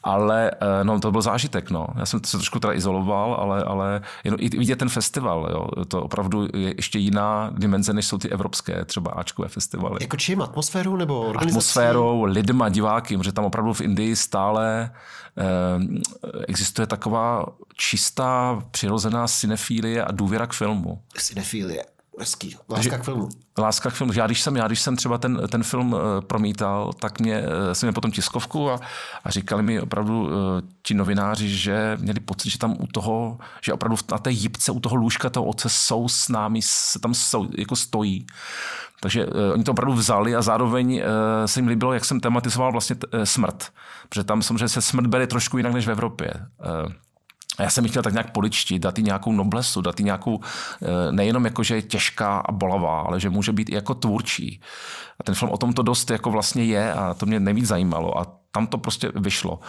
[0.04, 1.72] Ale eh, no, to byl zážitek.
[1.72, 1.88] No.
[1.96, 5.86] Já jsem se trošku teda izoloval, ale, ale jen, i vidět ten festival, jo.
[5.86, 9.98] to opravdu je ještě jiná dimenze, než jsou ty evropské, třeba Ačkové festivaly.
[10.02, 10.42] Jako čím?
[10.42, 11.52] Atmosférou nebo organizací?
[11.52, 14.92] Atmosférou, lidma, diváky, protože tam opravdu v Indii stále
[15.38, 21.02] eh, existuje taková čistá, přirozená cinefílie a důvěra k filmu.
[21.18, 21.84] Cinefílie.
[22.20, 22.58] Hezký.
[22.70, 23.30] Láska k filmu.
[23.58, 24.14] Láska k filmu.
[24.16, 27.88] Já když jsem, já, když jsem třeba ten, ten film uh, promítal, tak mě, jsem
[27.88, 28.80] měl potom tiskovku a,
[29.24, 30.30] a říkali mi opravdu uh,
[30.82, 34.80] ti novináři, že měli pocit, že tam u toho, že opravdu na té jipce u
[34.80, 38.28] toho lůžka toho oce jsou s námi, se tam jsou, jako stojí.
[39.02, 42.72] Takže uh, oni to opravdu vzali a zároveň uh, se jim líbilo, jak jsem tematizoval
[42.72, 43.72] vlastně t, smrt.
[44.10, 46.34] Protože tam samozřejmě se smrt bere trošku jinak než v Evropě.
[46.86, 46.92] Uh,
[47.60, 50.40] já jsem chtěl tak nějak poličtit, dát jí nějakou noblesu, dát jí nějakou,
[50.82, 54.62] eh, nejenom jako, že je těžká a bolavá, ale že může být i jako tvůrčí.
[55.20, 58.20] A ten film o tom to dost jako vlastně je a to mě nejvíc zajímalo
[58.20, 59.60] a tam to prostě vyšlo.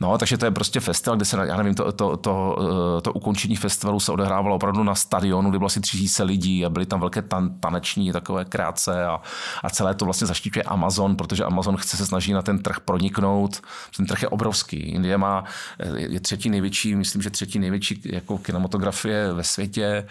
[0.00, 2.56] No, takže to je prostě festival, kde se, já nevím, to, to, to,
[2.98, 6.70] eh, to ukončení festivalu se odehrávalo opravdu na stadionu, kde bylo asi 3000 lidí a
[6.70, 9.20] byly tam velké tan, taneční takové krátce a,
[9.62, 13.62] a celé to vlastně zaštiťuje Amazon, protože Amazon chce se snaží na ten trh proniknout.
[13.96, 14.76] Ten trh je obrovský.
[14.76, 15.44] Indie má,
[15.78, 20.06] eh, je třetí největší, myslím, že třetí největší jako kinematografie ve světě.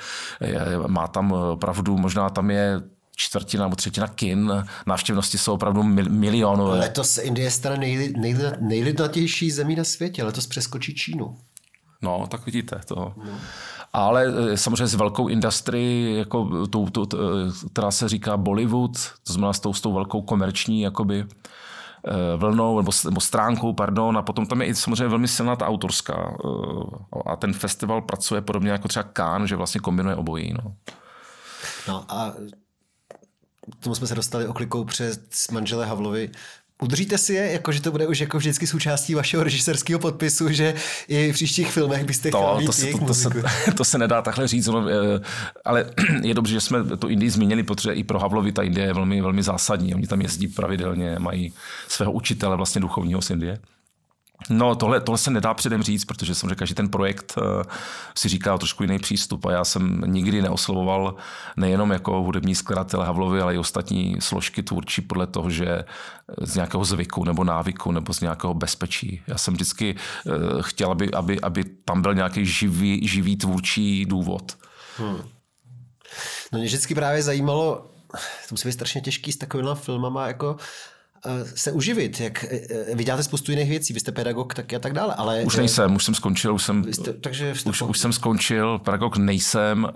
[0.88, 2.82] Má tam opravdu, možná tam je
[3.16, 4.52] čtvrtina nebo třetina kin,
[4.86, 6.80] návštěvnosti jsou opravdu mil, milionové.
[6.80, 11.38] Letos Indie je stane nej, nej, nejlidnatější zemí na světě, letos přeskočí Čínu.
[12.02, 12.96] No, tak vidíte to.
[12.96, 13.40] No.
[13.94, 17.18] Ale eh, samozřejmě s velkou industry, jako tu, tu, tu,
[17.72, 18.92] která se říká Bollywood,
[19.24, 21.26] to znamená s tou, s tou velkou komerční jakoby,
[22.08, 25.68] eh, vlnou nebo, nebo stránkou, pardon, a potom tam je i samozřejmě velmi silná ta
[25.68, 26.38] autorská.
[26.46, 30.54] Eh, a ten festival pracuje podobně jako třeba Kán, že vlastně kombinuje obojí.
[30.54, 30.76] No.
[31.88, 32.34] No a
[33.80, 35.20] tomu jsme se dostali oklikou přes
[35.52, 36.30] manžele Havlovi.
[36.82, 40.74] Udržíte si je, jako že to bude už jako vždycky součástí vašeho režisérského podpisu, že
[41.08, 43.30] i v příštích filmech byste to, chtěl mít to, se, to, to, se,
[43.78, 44.86] to se nedá takhle říct, no,
[45.66, 45.86] ale
[46.22, 49.22] je dobře, že jsme to Indii zmínili, protože i pro Havlovi ta Indie je velmi,
[49.22, 49.96] velmi zásadní.
[49.96, 51.54] Oni tam jezdí pravidelně, mají
[51.88, 53.60] svého učitele vlastně duchovního z Indie.
[54.50, 57.44] No, tohle, tohle se nedá předem říct, protože jsem řekl, že ten projekt uh,
[58.18, 61.16] si říká trošku jiný přístup a já jsem nikdy neoslovoval
[61.58, 65.84] nejenom jako hudební skladatel Havlovi, ale i ostatní složky tvůrčí podle toho, že
[66.42, 69.22] z nějakého zvyku nebo návyku nebo z nějakého bezpečí.
[69.28, 74.58] Já jsem vždycky uh, chtěl, aby, aby, aby tam byl nějaký živý, živý tvůrčí důvod.
[74.98, 75.22] Hmm.
[76.52, 77.92] No mě vždycky právě zajímalo,
[78.50, 80.58] to musí být strašně těžký s takovými filmama, jako Eh,
[81.56, 82.20] se uživit.
[82.20, 82.60] Jak, eh,
[82.92, 85.14] eh, vy děláte spoustu jiných věcí, vy jste pedagog taky a tak dále.
[85.14, 89.18] Ale, už nejsem, už jsem skončil, už jsem, jste, takže už, už jsem skončil, pedagog
[89.18, 89.88] nejsem,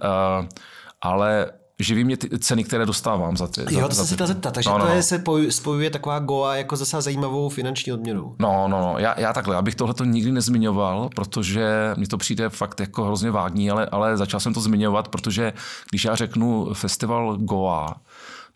[1.02, 3.62] ale živí mě ty ceny, které dostávám za ty.
[3.70, 5.04] Jo, za, to jsem se chtěl zeptat, takže no, no, to je, no.
[5.04, 8.36] se spojuje taková Goa jako zase zajímavou finanční odměnu.
[8.40, 12.50] No, no, no, já, já takhle, abych tohle to nikdy nezmiňoval, protože mi to přijde
[12.50, 15.54] fakt jako hrozně vágní, ale, ale začal jsem to zmiňovat, protože
[15.90, 17.96] když já řeknu festival Goa,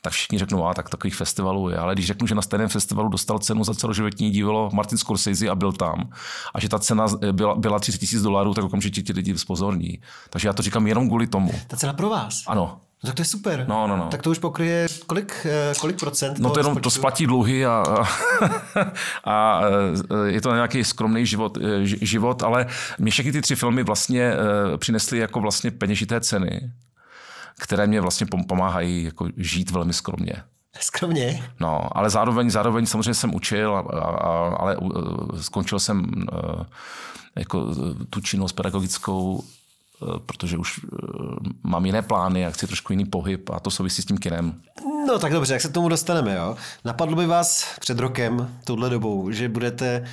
[0.01, 1.77] tak všichni řeknou, a tak takových festivalů je.
[1.77, 5.55] Ale když řeknu, že na stejném festivalu dostal cenu za celoživotní dílo Martin Scorsese a
[5.55, 6.09] byl tam,
[6.53, 9.99] a že ta cena byla, byla 30 tisíc dolarů, tak okamžitě ti lidi spozorní.
[10.29, 11.51] Takže já to říkám jenom kvůli tomu.
[11.67, 12.43] Ta cena pro vás?
[12.47, 12.77] Ano.
[13.03, 13.65] No tak to je super.
[13.67, 14.07] No, no, no.
[14.11, 16.39] Tak to už pokryje kolik, eh, kolik procent?
[16.39, 16.99] No to jenom to rozpočtu?
[16.99, 18.05] splatí dluhy a, a,
[19.31, 19.61] a
[20.27, 22.65] eh, je to nějaký skromný život, eh, ži- život, ale
[22.99, 24.33] mě všechny ty tři filmy vlastně
[24.77, 26.71] přinesly jako vlastně peněžité ceny,
[27.59, 30.33] které mě vlastně pom- pomáhají jako žít velmi skromně.
[30.79, 31.43] Skromně.
[31.59, 36.63] No, ale zároveň, zároveň samozřejmě jsem učil, a, a, a, ale uh, skončil jsem uh,
[37.37, 37.75] jako uh,
[38.09, 39.43] tu činnost pedagogickou,
[40.25, 40.79] protože už
[41.63, 44.61] mám jiné plány a chci trošku jiný pohyb a to souvisí s tím kinem.
[45.07, 46.55] No tak dobře, jak se k tomu dostaneme, jo?
[46.85, 50.05] Napadlo by vás před rokem, touhle dobou, že budete,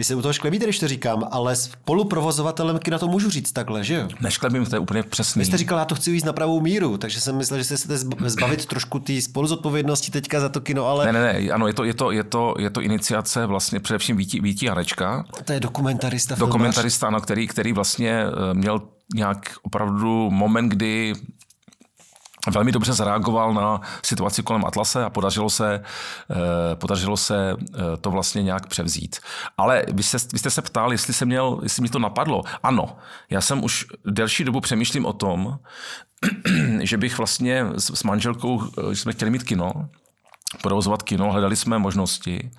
[0.00, 3.84] vy se u toho šklebíte, když to říkám, ale spoluprovozovatelem kina to můžu říct takhle,
[3.84, 4.08] že jo?
[4.20, 5.40] Nešklebím, to je úplně přesný.
[5.40, 7.76] Vy jste říkal, já to chci víc na pravou míru, takže jsem myslel, že se
[7.76, 11.66] chcete zb- zbavit trošku té spoluzodpovědnosti teďka za to kino, ale Ne, ne, ne, ano,
[11.66, 15.52] je to, je to, je to, je to iniciace vlastně především Víti, Víti Janečka, to
[15.52, 18.80] je dokumentarista, dokumentarista, ano, který, který vlastně eh, měl
[19.14, 21.12] nějak opravdu moment, kdy
[22.48, 25.82] velmi dobře zareagoval na situaci kolem Atlase a podařilo se,
[26.30, 29.18] eh, podařilo se eh, to vlastně nějak převzít.
[29.58, 32.42] Ale vy, se, vy jste se ptal, jestli, jsem měl, jestli mě to napadlo.
[32.62, 32.96] Ano,
[33.30, 35.58] já jsem už delší dobu přemýšlím o tom,
[36.80, 39.72] že bych vlastně s, s manželkou, eh, že jsme chtěli mít kino,
[40.62, 42.50] provozovat kino, hledali jsme možnosti,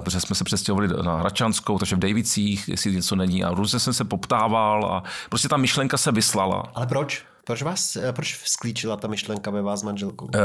[0.00, 3.92] protože jsme se přestěhovali na Hračanskou, takže v Davicích, jestli něco není a různě jsem
[3.92, 6.62] se poptával a prostě ta myšlenka se vyslala.
[6.74, 7.24] Ale proč?
[7.48, 10.28] Proč vás, eh, proč sklíčila ta myšlenka ve vás s manželkou?
[10.34, 10.38] Eh,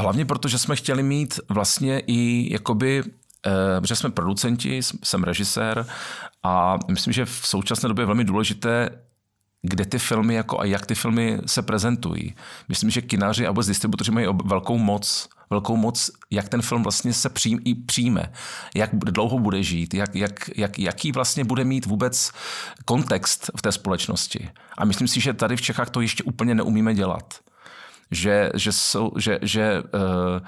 [0.00, 3.02] hlavně proto, že jsme chtěli mít vlastně i jakoby
[3.46, 5.86] eh, protože jsme producenti, jsem režisér
[6.42, 8.90] a myslím, že v současné době je velmi důležité,
[9.62, 12.34] kde ty filmy jako a jak ty filmy se prezentují.
[12.68, 17.12] Myslím, že kinaři a vůbec distributoři mají velkou moc, velkou moc, jak ten film vlastně
[17.12, 18.32] se přijím, i přijme,
[18.74, 22.32] jak dlouho bude žít, jak, jak, jak, jaký vlastně bude mít vůbec
[22.84, 24.50] kontext v té společnosti.
[24.78, 27.34] A myslím si, že tady v Čechách to ještě úplně neumíme dělat.
[28.10, 30.46] Že, že, jsou, že, že uh,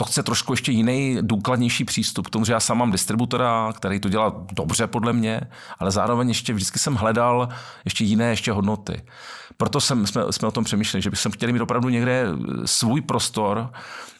[0.00, 4.00] to chce trošku ještě jiný, důkladnější přístup k tomu, že já sám mám distributora, který
[4.00, 5.40] to dělá dobře podle mě,
[5.78, 7.48] ale zároveň ještě vždycky jsem hledal
[7.84, 9.02] ještě jiné ještě hodnoty.
[9.56, 12.26] Proto jsem, jsme, jsme o tom přemýšleli, že bychom chtěli mít opravdu někde
[12.64, 13.70] svůj prostor,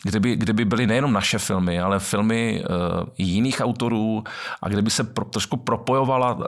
[0.02, 4.24] kde by, kde by byly nejenom naše filmy, ale filmy uh, jiných autorů
[4.62, 6.44] a kde by se pro, trošku propojovala uh,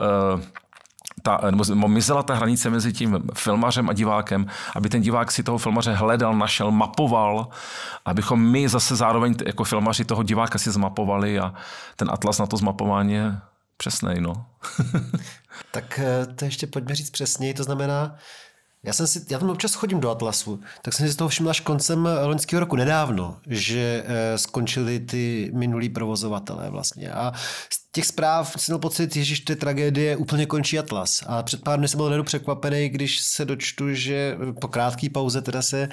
[1.23, 5.59] ta, nebo mizela ta hranice mezi tím filmařem a divákem, aby ten divák si toho
[5.59, 7.49] filmaře hledal, našel, mapoval,
[8.05, 11.55] abychom my zase zároveň jako filmaři toho diváka si zmapovali a
[11.97, 13.39] ten atlas na to zmapování je
[13.77, 14.47] přesnej, no.
[15.71, 18.17] Tak eh, to ještě pojďme říct přesněji, to znamená,
[18.83, 21.51] já jsem si, já tam občas chodím do Atlasu, tak jsem si z toho všiml
[21.51, 27.13] až koncem eh, loňského roku, nedávno, že eh, skončili ty minulí provozovatelé vlastně.
[27.13, 27.33] A
[27.73, 31.25] z těch zpráv jsem měl pocit, to je tragédie, úplně končí Atlas.
[31.27, 35.43] A před pár dny jsem byl najednou překvapený, když se dočtu, že po krátké pauze
[35.43, 35.89] teda se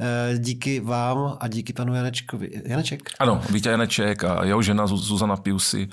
[0.00, 3.00] eh, díky vám a díky panu Janečkovi, Janeček?
[3.18, 5.88] Ano, Vítě Janeček a jeho žena Zu- Zuzana Piusy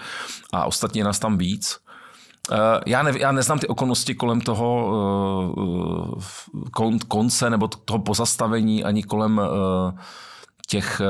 [0.54, 1.78] a ostatní je nás tam víc.
[2.52, 4.86] Eh, Já, ne, já neznám ty okolnosti kolem toho
[5.56, 6.24] uh,
[6.72, 9.42] kon, konce nebo toho pozastavení ani kolem
[10.68, 11.02] těch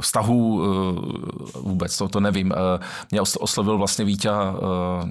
[0.00, 0.62] vztahů
[1.54, 2.52] vůbec, to, to nevím.
[3.10, 4.30] Mě os- oslovil vlastně Vítě,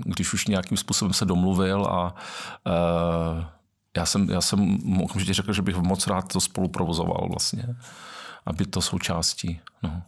[0.06, 2.16] když už nějakým způsobem se domluvil a
[3.98, 7.76] já jsem, já jsem mu okamžitě řekl, že bych moc rád to spolu provozoval vlastně,
[8.46, 9.60] aby to součástí.
[9.84, 10.02] No.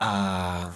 [0.00, 0.70] A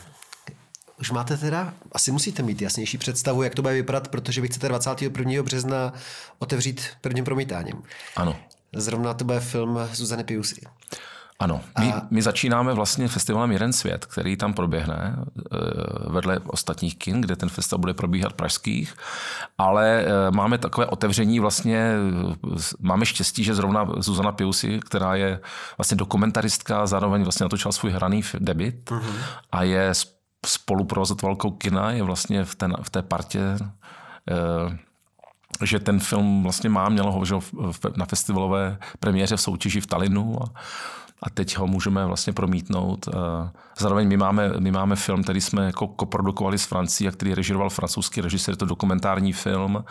[1.00, 4.68] už máte teda, asi musíte mít jasnější představu, jak to bude vypadat, protože vy chcete
[4.68, 5.42] 21.
[5.42, 5.92] března
[6.38, 7.82] otevřít prvním promítáním.
[8.16, 8.36] Ano.
[8.72, 10.60] Zrovna to bude film Zuzany Piusy.
[11.40, 15.56] Ano, my, my začínáme vlastně festivalem Jeden svět, který tam proběhne eh,
[16.10, 18.94] vedle ostatních kin, kde ten festival bude probíhat pražských,
[19.58, 21.92] ale eh, máme takové otevření vlastně,
[22.80, 25.40] máme štěstí, že zrovna Zuzana Piusy, která je
[25.78, 29.14] vlastně dokumentaristka, zároveň vlastně natočila svůj hraný debit mm-hmm.
[29.52, 29.94] a je
[30.48, 33.40] spoluprovozovatelkou kina, je vlastně v, ten, v té partě
[34.30, 34.78] eh,
[35.62, 37.34] že ten film vlastně má, mělo ho že,
[37.96, 40.52] na festivalové premiéře v soutěži v Talinu a,
[41.22, 43.08] a teď ho můžeme vlastně promítnout.
[43.08, 47.34] Eh, Zároveň my máme, my máme film, který jsme jako koprodukovali s Francií a který
[47.34, 49.84] režiroval francouzský režisér, je to dokumentární film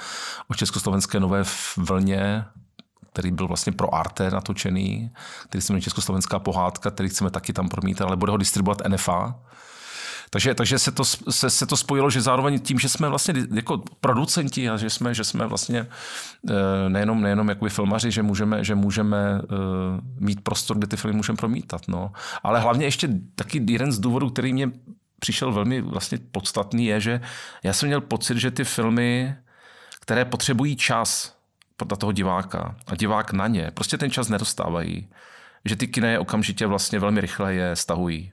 [0.48, 1.44] o československé nové
[1.78, 2.46] vlně,
[3.14, 5.12] který byl vlastně pro Arte natočený,
[5.44, 9.36] který se jmenuje Československá pohádka, který chceme taky tam promítat, ale bude ho distribuovat NFA.
[10.30, 13.84] Takže, takže se, to, se, se to spojilo, že zároveň tím, že jsme vlastně jako
[14.02, 15.88] producenti a že jsme, že jsme vlastně
[16.50, 19.56] eh, nejenom, nejenom jakoby filmaři, že můžeme, že můžeme eh,
[20.20, 21.82] mít prostor, kde ty filmy můžeme promítat.
[21.88, 22.12] No.
[22.44, 24.72] Ale hlavně ještě taky jeden z důvodů, který mě
[25.20, 27.22] přišel velmi vlastně podstatný, je, že
[27.64, 29.36] já jsem měl pocit, že ty filmy,
[30.02, 31.38] které potřebují čas
[31.90, 33.72] na toho diváka a divák na ně.
[33.74, 35.10] Prostě ten čas nedostávají.
[35.66, 38.32] Že ty kina je okamžitě vlastně velmi rychle je stahují.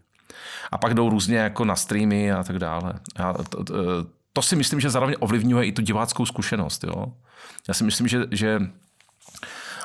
[0.72, 2.92] A pak jdou různě jako na streamy a tak dále.
[3.16, 3.74] A to, to,
[4.32, 6.84] to si myslím, že zároveň ovlivňuje i tu diváckou zkušenost.
[6.84, 7.06] Jo?
[7.68, 8.60] Já si myslím, že, že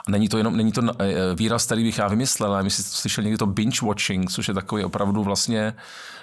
[0.09, 3.23] není to jenom není to eh, výraz, který bych já vymyslel, ale myslím, že slyšel
[3.23, 5.73] někdy to binge watching, což je takový opravdu vlastně,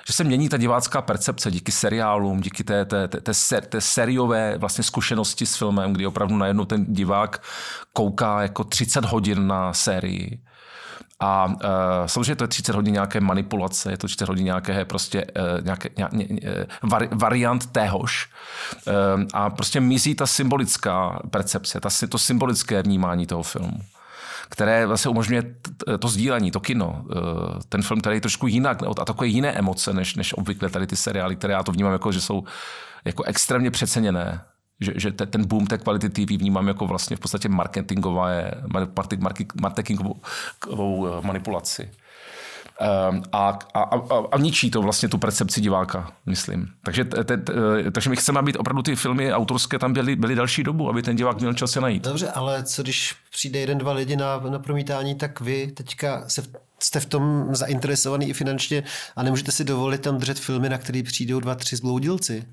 [0.06, 3.80] že se mění ta divácká percepce díky seriálům, díky té, té, té, té, ser, té
[3.80, 7.42] seriové vlastně zkušenosti s filmem, kdy opravdu najednou ten divák
[7.92, 10.40] kouká jako 30 hodin na sérii
[11.20, 11.52] a uh,
[12.06, 15.88] samozřejmě to je 30 hodin nějaké manipulace, je to 30 hodin nějaké prostě uh, nějaké,
[15.98, 16.40] ně, ně,
[16.82, 18.28] vari, variant téhož.
[18.86, 23.80] Uh, a prostě mizí ta symbolická percepce, ta, to symbolické vnímání toho filmu
[24.48, 25.54] které vlastně umožňuje
[25.98, 27.04] to sdílení, to kino.
[27.68, 30.96] Ten film, který je trošku jinak a takové jiné emoce, než, než obvykle tady ty
[30.96, 32.44] seriály, které já to vnímám jako, že jsou
[33.04, 34.40] jako extrémně přeceněné
[34.80, 38.28] že, že ten boom té kvality TV vnímám jako vlastně v podstatě marketingová,
[39.60, 40.16] marketingovou
[41.06, 41.90] eh, manipulaci.
[42.80, 46.68] Ehm, a, a, a, a ničí to vlastně tu percepci diváka, myslím.
[46.84, 47.42] Takže, te, te,
[47.92, 51.16] takže my chceme, aby opravdu ty filmy autorské tam byly, byly další dobu, aby ten
[51.16, 52.04] divák měl čas se najít.
[52.04, 56.42] Dobře, ale co když přijde jeden, dva lidi na, na promítání, tak vy teďka se
[56.42, 56.48] v,
[56.78, 58.82] jste v tom zainteresovaný i finančně
[59.16, 62.44] a nemůžete si dovolit tam držet filmy, na který přijdou dva, tři zbloudilci?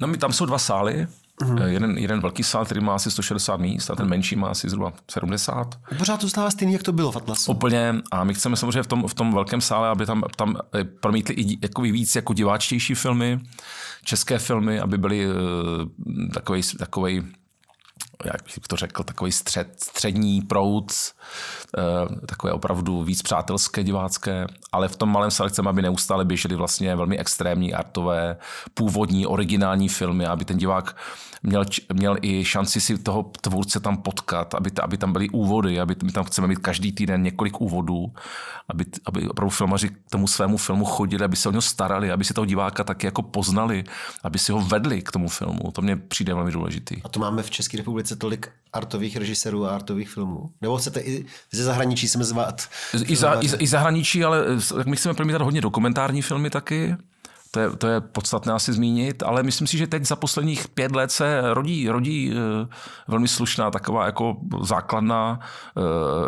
[0.00, 1.06] No my tam jsou dva sály,
[1.42, 1.66] Mm-hmm.
[1.66, 4.92] Jeden, jeden velký sál, který má asi 160 míst a ten menší má asi zhruba
[5.10, 5.74] 70.
[5.98, 7.52] Pořád to zůstává stejný, jak to bylo v Atlasu.
[7.52, 7.94] Úplně.
[8.10, 11.34] A my chceme samozřejmě v tom, v tom velkém sále, aby tam, tam eh, promítli
[11.34, 13.40] i jako víc jako diváčtější filmy,
[14.04, 15.34] české filmy, aby byly uh,
[16.34, 17.22] takový, takový
[18.24, 20.92] jak bych to řekl, takový střed, střední proud,
[21.78, 26.54] eh, takové opravdu víc přátelské divácké, ale v tom malém sále chceme, aby neustále běžely
[26.54, 28.36] vlastně velmi extrémní artové,
[28.74, 30.96] původní, originální filmy, aby ten divák
[31.42, 35.96] měl, měl i šanci si toho tvůrce tam potkat, aby, aby tam byly úvody, aby
[36.04, 38.12] my tam chceme mít každý týden několik úvodů,
[38.68, 42.24] aby, aby opravdu filmaři k tomu svému filmu chodili, aby se o něj starali, aby
[42.24, 43.84] si toho diváka taky jako poznali,
[44.22, 45.72] aby si ho vedli k tomu filmu.
[45.72, 47.02] To mně přijde velmi důležitý.
[47.04, 50.50] A to máme v České republice tolik artových režisérů a artových filmů?
[50.60, 52.68] Nebo chcete i ze zahraničí sem zvat?
[53.06, 54.44] I, za, i, i zahraničí, ale
[54.86, 56.96] my chceme promítat hodně dokumentární filmy taky.
[57.50, 60.92] To je, to je podstatné asi zmínit, ale myslím si, že teď za posledních pět
[60.92, 62.36] let se rodí, rodí uh,
[63.08, 65.40] velmi slušná taková jako základna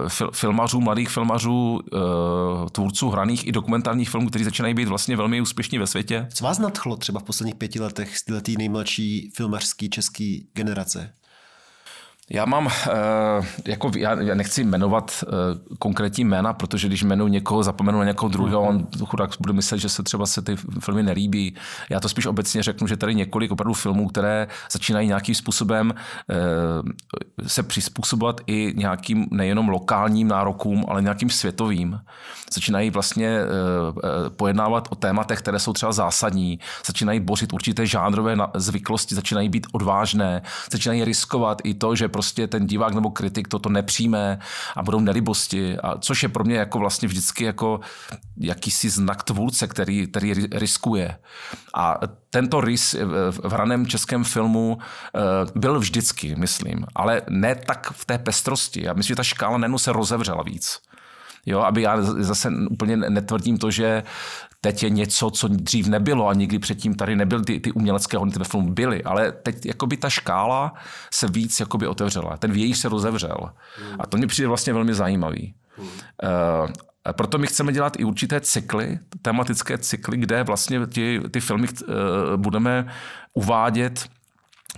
[0.09, 5.41] fil, filmařů, mladých filmařů, uh, tvůrců hraných i dokumentárních filmů, kteří začínají být vlastně velmi
[5.41, 6.28] úspěšní ve světě.
[6.35, 11.12] Co vás nadchlo třeba v posledních pěti letech z této nejmladší filmařský český generace?
[12.33, 12.91] Já mám, eh,
[13.66, 15.28] jako, já nechci jmenovat eh,
[15.78, 19.89] konkrétní jména, protože když jmenuji někoho, zapomenu na někoho druhého, on chudák bude myslet, že
[19.89, 21.55] se třeba se ty filmy nelíbí.
[21.91, 25.95] Já to spíš obecně řeknu, že tady několik opravdu filmů, které začínají nějakým způsobem
[26.31, 32.01] eh, se přizpůsobovat i nějakým nejenom lokálním nárokům, ale nějakým světovým.
[32.55, 33.41] Začínají vlastně
[34.37, 40.43] pojednávat o tématech, které jsou třeba zásadní, začínají bořit určité žánrové zvyklosti, začínají být odvážné,
[40.72, 44.39] začínají riskovat i to, že prostě ten divák nebo kritik toto nepřijme
[44.77, 47.81] a budou nelibosti, a což je pro mě jako vlastně vždycky jako
[48.37, 51.18] jakýsi znak tvůrce, který, který riskuje.
[51.75, 52.01] A
[52.31, 52.97] tento rys
[53.31, 55.21] v hraném českém filmu eh,
[55.55, 58.85] byl vždycky, myslím, ale ne tak v té pestrosti.
[58.85, 60.79] Já myslím, že ta škála nenu se rozevřela víc.
[61.47, 64.03] Jo, aby já zase úplně netvrdím to, že
[64.61, 68.39] teď je něco, co dřív nebylo a nikdy předtím tady nebyly ty, ty umělecké hodnoty
[68.39, 70.75] ve filmu byly, ale teď jakoby ta škála
[71.15, 72.37] se víc jakoby otevřela.
[72.37, 73.51] Ten vějíř se rozevřel.
[73.99, 75.55] A to mě přijde vlastně velmi zajímavý.
[75.79, 76.69] Uh,
[77.13, 81.97] proto my chceme dělat i určité cykly, tematické cykly, kde vlastně ty, ty filmy uh,
[82.37, 82.87] budeme
[83.35, 84.09] uvádět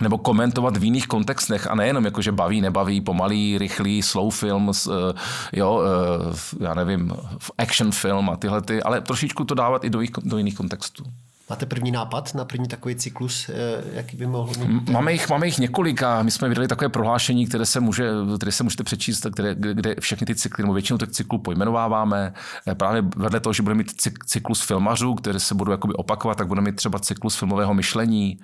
[0.01, 4.71] nebo komentovat v jiných kontextech a nejenom jako, že baví, nebaví, pomalý, rychlý, slow film,
[4.71, 5.13] eh,
[5.53, 7.13] jo, eh, já nevím,
[7.57, 11.03] action film a tyhle ty, ale trošičku to dávat i do, do jiných kontextů.
[11.49, 13.53] Máte první nápad na první takový cyklus, eh,
[13.93, 14.89] jaký by mohl mít?
[14.89, 18.51] Máme jich, máme jich několik a my jsme vydali takové prohlášení, které se, může, které
[18.51, 22.33] se můžete přečíst, které, kde všechny ty cykly, nebo většinu těch cyklů pojmenováváme.
[22.67, 23.91] Eh, právě vedle toho, že budeme mít
[24.25, 28.39] cyklus filmařů, které se budou jakoby opakovat, tak budeme mít třeba cyklus filmového myšlení,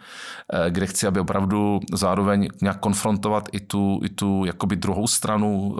[0.54, 5.76] eh, kde chci, aby opravdu zároveň nějak konfrontovat i tu, i tu jakoby druhou stranu,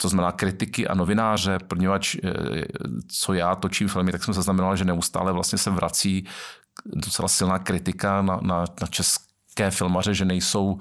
[0.00, 2.16] to znamená kritiky a novináře, poněvadž
[3.08, 6.26] co já točím filmy, tak jsem zaznamenal, že neustále vlastně se vrací
[6.84, 9.29] docela silná kritika na, na, na české
[9.60, 10.78] české filmaře, že nejsou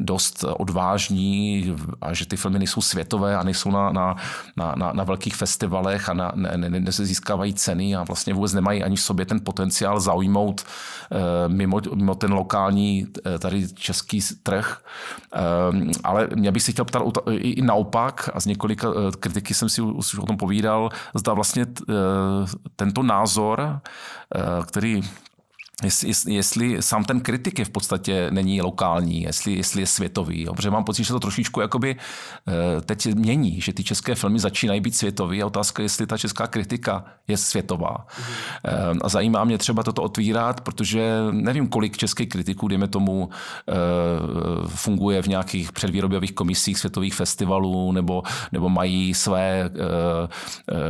[0.00, 4.16] dost odvážní a že ty filmy nejsou světové a nejsou na, na,
[4.56, 8.52] na, na, na velkých festivalech a ne, ne, ne, se získávají ceny a vlastně vůbec
[8.52, 14.20] nemají ani v sobě ten potenciál zaujmout eh, mimo, mimo ten lokální eh, tady český
[14.42, 14.80] trh.
[15.34, 15.40] Eh,
[16.04, 18.88] ale mě bych si chtěl ptat i, naopak a z několika
[19.20, 21.66] kritiky jsem si už o tom povídal, zda vlastně
[22.76, 23.80] tento názor,
[24.66, 25.02] který
[25.82, 30.42] Jestli, jestli sám ten kritik je v podstatě není lokální, jestli, jestli je světový.
[30.42, 30.54] Jo?
[30.54, 34.80] Protože mám pocit, že to trošičku jakoby eh, teď mění, že ty české filmy začínají
[34.80, 38.06] být světový a otázka je, jestli ta česká kritika je světová.
[38.92, 38.98] Mm.
[39.02, 43.28] A zajímá mě třeba toto otvírat, protože nevím, kolik českých kritiků, dejme tomu,
[43.68, 43.72] eh,
[44.66, 48.22] funguje v nějakých předvýrobových komisích světových festivalů nebo,
[48.52, 49.70] nebo mají své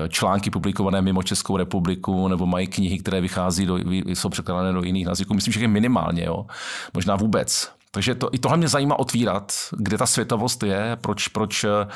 [0.09, 5.07] články publikované mimo Českou republiku nebo mají knihy, které vychází do, jsou překládané do jiných
[5.07, 5.35] jazyků.
[5.35, 6.47] Myslím, že je minimálně, jo.
[6.95, 7.72] možná vůbec.
[7.95, 11.87] Takže to, i tohle mě zajímá otvírat, kde ta světovost je, proč, proč eh,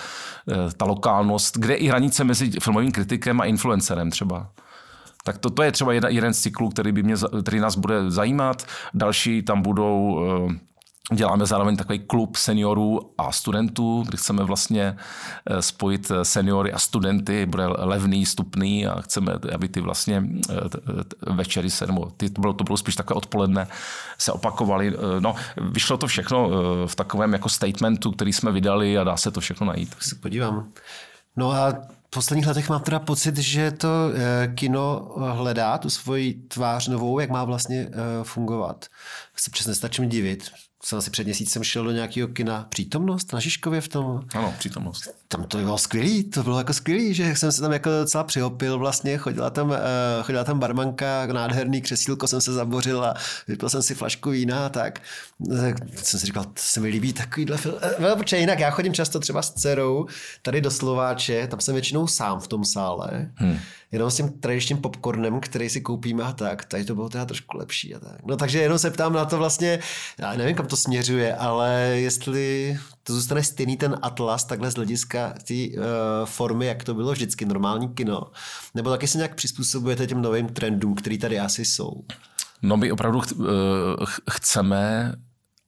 [0.76, 4.48] ta lokálnost, kde je i hranice mezi filmovým kritikem a influencerem třeba.
[5.24, 8.10] Tak to, to je třeba jeden, jeden z cyklů, který, by mě, který nás bude
[8.10, 8.66] zajímat.
[8.94, 10.20] Další tam budou
[10.50, 10.58] eh,
[11.14, 14.96] Děláme zároveň takový klub seniorů a studentů, kdy chceme vlastně
[15.46, 21.32] eh, spojit eh, seniory a studenty, bude levný, stupný a chceme, aby ty vlastně eh,
[21.32, 23.66] večery se, nebo ty, to bylo, to bylo spíš takové odpoledne,
[24.18, 24.96] se opakovaly.
[25.20, 26.50] No, vyšlo to všechno
[26.86, 29.90] v takovém jako statementu, který jsme vydali a dá se to všechno najít.
[29.90, 30.68] Tak se podívám.
[31.36, 31.72] No a
[32.06, 33.88] v posledních letech mám teda pocit, že to
[34.54, 37.88] kino hledá tu svoji tvář novou, jak má vlastně
[38.22, 38.86] fungovat.
[39.36, 40.50] Se přesně nestačím divit
[40.86, 44.22] jsem asi před měsícem šel do nějakého kina Přítomnost na Žižkově v tom.
[44.34, 45.08] Ano, Přítomnost.
[45.28, 48.78] Tam to bylo skvělý, to bylo jako skvělý, že jsem se tam jako docela přihopil
[48.78, 49.76] vlastně, chodila tam, uh,
[50.22, 53.14] chodila tam barmanka, nádherný křesílko jsem se zabořil a
[53.48, 55.00] vypil jsem si flašku vína a tak.
[55.60, 57.74] tak jsem si říkal, to se mi líbí takovýhle film.
[57.74, 60.06] Uh, protože jinak já chodím často třeba s dcerou
[60.42, 63.30] tady do Slováče, tam jsem většinou sám v tom sále.
[63.34, 63.58] Hmm
[63.92, 67.56] jenom s tím tradičním popcornem, který si koupíme a tak, tady to bylo teda trošku
[67.56, 68.26] lepší a tak.
[68.26, 69.78] No takže jenom se ptám na to vlastně,
[70.18, 75.34] já nevím, kam to směřuje, ale jestli to zůstane stejný ten atlas takhle z hlediska
[75.48, 75.84] té uh,
[76.24, 78.22] formy, jak to bylo vždycky, normální kino,
[78.74, 82.04] nebo taky se nějak přizpůsobujete těm novým trendům, které tady asi jsou?
[82.62, 83.46] No my opravdu ch- uh,
[84.30, 85.12] chceme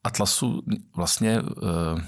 [0.04, 0.62] Atlasu
[0.96, 2.00] vlastně uh,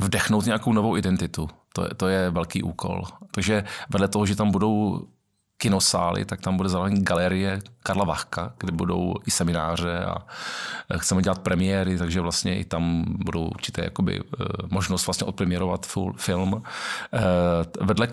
[0.00, 1.48] vdechnout nějakou novou identitu.
[1.72, 3.02] To je, to je velký úkol.
[3.30, 5.06] Takže vedle toho, že tam budou
[5.60, 10.16] kinosály, tak tam bude zároveň galerie Karla Vachka, kde budou i semináře a
[10.96, 15.86] chceme dělat premiéry, takže vlastně i tam budou určité jakoby, eh, možnost vlastně odpremiérovat
[16.16, 16.62] film.
[17.12, 17.20] Eh,
[17.80, 18.08] vedle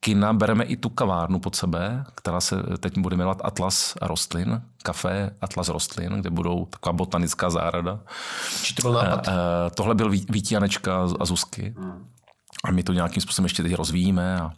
[0.00, 5.30] kina bereme i tu kavárnu pod sebe, která se teď bude jmenovat Atlas rostlin, kafe
[5.40, 8.00] Atlas rostlin, kde budou taková botanická zahrada.
[8.76, 9.28] to byl nápad?
[9.28, 9.32] Eh,
[9.74, 11.74] tohle byl Vít Janečka a Zuzky.
[11.78, 12.13] Hmm
[12.64, 14.50] a my to nějakým způsobem ještě teď rozvíjíme a,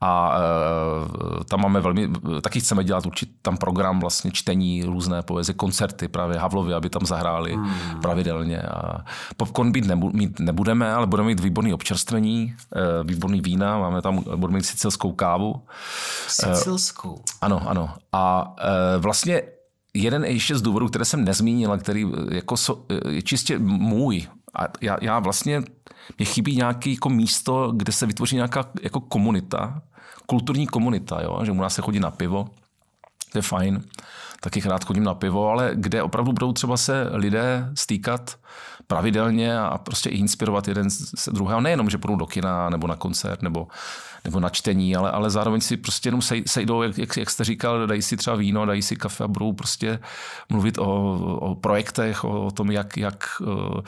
[0.00, 0.38] a
[1.40, 2.10] e, tam máme velmi,
[2.42, 7.06] taky chceme dělat určitý tam program vlastně čtení, různé poezie, koncerty právě Havlovi, aby tam
[7.06, 8.00] zahráli hmm.
[8.02, 9.04] pravidelně a
[9.36, 14.24] popcorn být, nebu, mít nebudeme, ale budeme mít výborný občerstvení, e, výborný vína, máme tam,
[14.36, 15.62] budeme mít sicilskou kávu.
[16.26, 17.14] Sicilskou?
[17.18, 17.94] E, ano, ano.
[18.12, 19.42] A e, vlastně
[19.94, 24.26] jeden ještě z důvodů, které jsem nezmínil, který jako so, je čistě můj,
[24.58, 25.62] a já, já vlastně
[26.18, 29.82] mě chybí nějaké jako místo, kde se vytvoří nějaká jako komunita,
[30.26, 31.40] kulturní komunita, jo?
[31.44, 32.48] že u nás se chodí na pivo,
[33.32, 33.82] to je fajn,
[34.40, 38.38] taky rád chodím na pivo, ale kde opravdu budou třeba se lidé stýkat
[38.86, 41.60] pravidelně a prostě inspirovat jeden z druhého.
[41.60, 43.68] Nejenom, že půjdou do kina nebo na koncert nebo
[44.24, 47.86] nebo na čtení, ale, ale zároveň si prostě jenom sejdou, jak, jak, jak jste říkal,
[47.86, 49.98] dají si třeba víno, dají si kafe a budou prostě
[50.48, 50.84] mluvit o,
[51.40, 53.80] o projektech, o, o tom, jak, jak uh,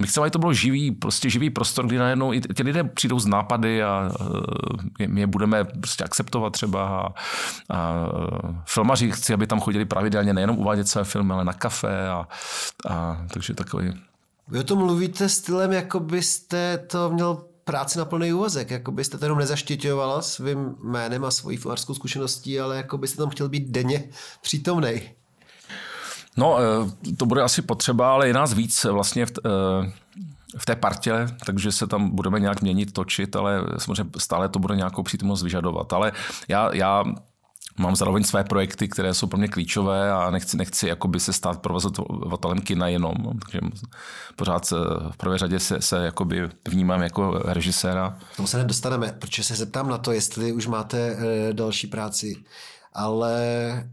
[0.00, 3.18] my chceme, aby to bylo živý, prostě živý prostor, kdy najednou i ti lidé přijdou
[3.18, 7.06] z nápady a uh, my je budeme prostě akceptovat třeba a,
[7.70, 8.06] a
[8.66, 12.26] filmaři chci, aby tam chodili pravidelně nejenom uvádět své filmy, ale na kafe a,
[12.88, 13.91] a takže takový
[14.48, 19.18] vy o tom mluvíte stylem, jako byste to měl práci na plný úvazek, jako byste
[19.18, 23.68] to jenom nezaštiťovala svým jménem a svojí filarskou zkušeností, ale jako byste tam chtěl být
[23.68, 24.08] denně
[24.42, 25.02] přítomný.
[26.36, 29.92] No, eh, to bude asi potřeba, ale je nás víc vlastně v, eh,
[30.58, 34.76] v té partě, takže se tam budeme nějak měnit, točit, ale samozřejmě stále to bude
[34.76, 35.92] nějakou přítomnost vyžadovat.
[35.92, 36.12] Ale
[36.48, 37.04] já, já
[37.78, 41.62] Mám zároveň své projekty, které jsou pro mě klíčové a nechci, nechci jakoby se stát
[41.62, 43.14] provozovatelem kina jenom.
[43.42, 43.60] Takže
[44.36, 44.76] pořád se,
[45.10, 48.18] v prvé řadě se, se jakoby vnímám jako režiséra.
[48.36, 52.36] Tomu se nedostaneme, protože se zeptám na to, jestli už máte e, další práci.
[52.92, 53.88] Ale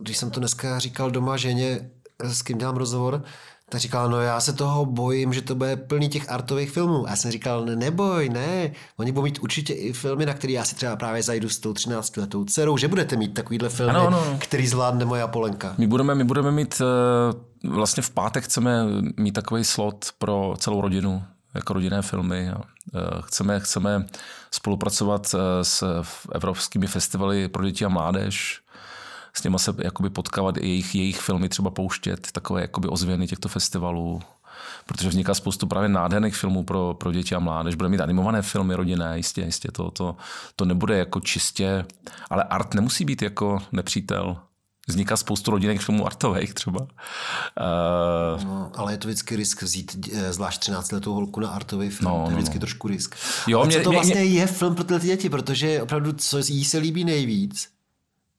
[0.00, 1.90] když jsem to dneska říkal doma ženě,
[2.22, 3.22] s kým dělám rozhovor,
[3.70, 7.06] tak říkala, no já se toho bojím, že to bude plný těch artových filmů.
[7.06, 10.52] A já jsem říkal, ne, neboj, ne, oni budou mít určitě i filmy, na které
[10.52, 13.90] já si třeba právě zajdu s tou 13 letou dcerou, že budete mít takovýhle filmy,
[13.90, 14.36] ano, ano.
[14.38, 15.74] který zvládne moje Polenka.
[15.78, 18.84] My budeme, my budeme mít, eh, vlastně v pátek chceme
[19.16, 22.50] mít takový slot pro celou rodinu, jako rodinné filmy.
[22.50, 24.06] Eh, chceme, chceme
[24.50, 26.02] spolupracovat eh, s
[26.32, 28.60] evropskými festivaly pro děti a mládež,
[29.36, 34.22] s nimi se jakoby potkávat, jejich, jejich filmy třeba pouštět, takové jakoby ozvěny těchto festivalů,
[34.86, 37.74] protože vzniká spoustu právě nádherných filmů pro, pro děti a mládež.
[37.74, 40.16] Bude mít animované filmy rodinné, jistě, jistě to, to,
[40.56, 41.84] to nebude jako čistě,
[42.30, 44.36] ale art nemusí být jako nepřítel.
[44.88, 46.80] Vzniká spoustu rodinných filmů artových třeba.
[46.80, 51.90] Uh, no, ale je to vždycky risk vzít eh, zvlášť 13 letou holku na artový
[51.90, 52.12] film.
[52.12, 52.60] No, to je no, vždycky no.
[52.60, 53.16] trošku risk.
[53.46, 54.24] Jo, a mě, co to mě, vlastně mě...
[54.24, 57.68] je film pro ty děti, protože opravdu, co jí se líbí nejvíc,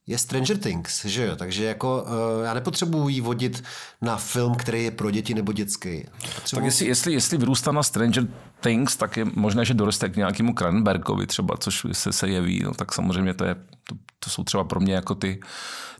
[0.06, 1.36] je Stranger Things, že jo?
[1.36, 3.64] Takže jako uh, já nepotřebuji jí vodit
[4.02, 6.04] na film, který je pro děti nebo dětský.
[6.34, 6.60] Potřebuji...
[6.60, 8.26] Tak jestli, jestli, jestli vyrůstá na Stranger
[8.60, 12.74] Things, tak je možné, že doroste k nějakému Cranbergovi třeba, což se, se jeví, no,
[12.74, 15.40] tak samozřejmě to, je, to, to jsou třeba pro mě jako ty,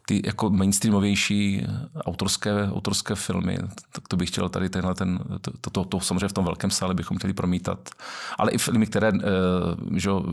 [0.06, 3.58] ty jako mainstreamovější autorské, autorské filmy,
[3.92, 6.70] tak to bych chtěl tady tenhle ten, to, to, to, to samozřejmě v tom velkém
[6.70, 7.90] sále bychom chtěli promítat.
[8.38, 9.18] Ale i filmy, které, uh,
[9.96, 10.24] že, uh,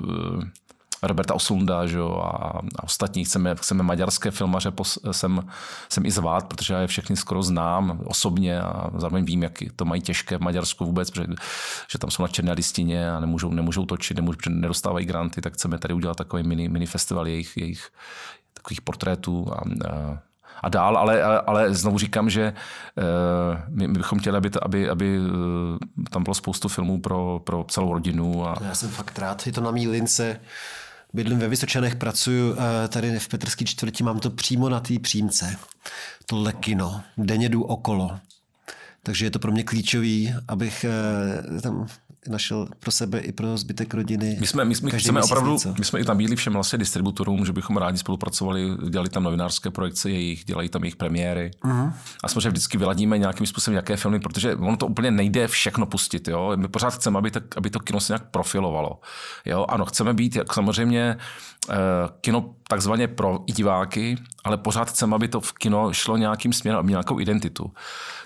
[1.07, 3.25] Roberta Osunda že jo, a, a ostatní.
[3.25, 5.43] Chceme, chceme maďarské filmaře pos, sem,
[5.89, 9.85] sem i zvát, protože já je všechny skoro znám osobně a zároveň vím, jak to
[9.85, 11.27] mají těžké v Maďarsku vůbec, protože,
[11.91, 15.77] že tam jsou na černé listině a nemůžou, nemůžou točit, nemůžou, nedostávají granty, tak chceme
[15.77, 17.89] tady udělat takový mini, mini festival jejich, jejich
[18.53, 20.17] takových portrétů a, a
[20.63, 22.53] a dál, ale, ale znovu říkám, že
[22.97, 25.27] uh, my, my bychom chtěli, aby, aby, aby uh,
[26.09, 28.47] tam bylo spoustu filmů pro, pro celou rodinu.
[28.47, 28.55] A...
[28.61, 30.39] Já jsem fakt rád, je to na mý lince.
[31.15, 35.55] Bydlím ve Vysočanech, pracuji eh, tady v Petrský čtvrti, mám to přímo na té přímce.
[36.25, 38.19] Tohle kino, denně jdu okolo.
[39.03, 41.87] Takže je to pro mě klíčový, abych eh, tam
[42.27, 44.37] našel pro sebe i pro zbytek rodiny.
[44.39, 45.75] My jsme, my, my chceme opravdu, něco.
[45.79, 49.69] my jsme i tam bídli všem vlastně distributorům, že bychom rádi spolupracovali, dělali tam novinářské
[49.69, 51.51] projekce jejich, dělají tam jejich premiéry.
[51.63, 51.93] Uh-huh.
[52.23, 56.27] A samozřejmě vždycky vyladíme nějakým způsobem, jaké filmy, protože ono to úplně nejde všechno pustit.
[56.27, 56.51] Jo?
[56.55, 58.99] My pořád chceme, aby to, aby to kino se nějak profilovalo.
[59.45, 59.65] Jo?
[59.69, 61.17] Ano, chceme být jak samozřejmě
[62.21, 66.89] kino takzvaně pro diváky, ale pořád chceme, aby to v kino šlo nějakým směrem, aby
[66.89, 67.71] nějakou identitu.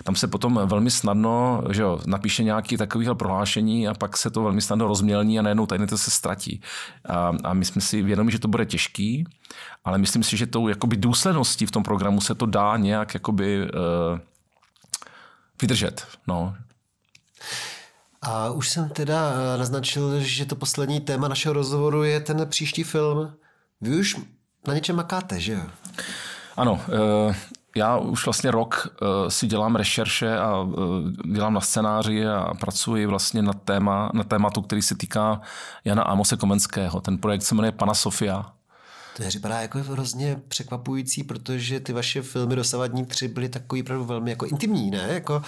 [0.04, 4.42] Tam se potom velmi snadno že jo, napíše nějaký takovýhle prohlášení a pak se to
[4.42, 6.60] velmi snadno rozmělní a najednou ta identita se ztratí.
[7.08, 9.24] A, a my jsme si vědomi, že to bude těžký,
[9.84, 13.62] ale myslím si, že tou jakoby důsledností v tom programu se to dá nějak jakoby,
[13.62, 14.18] uh,
[15.62, 16.06] vydržet.
[16.26, 16.54] No.
[18.22, 22.82] A už jsem teda eh, naznačil, že to poslední téma našeho rozhovoru je ten příští
[22.82, 23.32] film.
[23.80, 24.16] Vy už
[24.66, 25.62] na něčem makáte, že jo?
[26.56, 27.34] Ano, eh,
[27.76, 30.66] já už vlastně rok eh, si dělám rešerše a
[31.32, 35.40] dělám na scénáři a pracuji vlastně na, téma, na tématu, který se týká
[35.84, 37.00] Jana Amose Komenského.
[37.00, 38.52] Ten projekt se jmenuje Pana Sofia.
[39.16, 44.04] To je připadá jako hrozně překvapující, protože ty vaše filmy dosavadní tři byly takový opravdu
[44.04, 45.08] velmi jako intimní, ne?
[45.08, 45.42] Jako,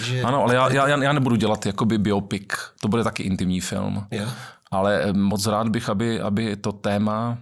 [0.00, 0.22] že...
[0.22, 2.52] Ano, ale já, já, já nebudu dělat jakoby biopik.
[2.80, 4.06] To bude taky intimní film.
[4.10, 4.34] Yeah.
[4.70, 7.38] Ale moc rád bych, aby, aby to téma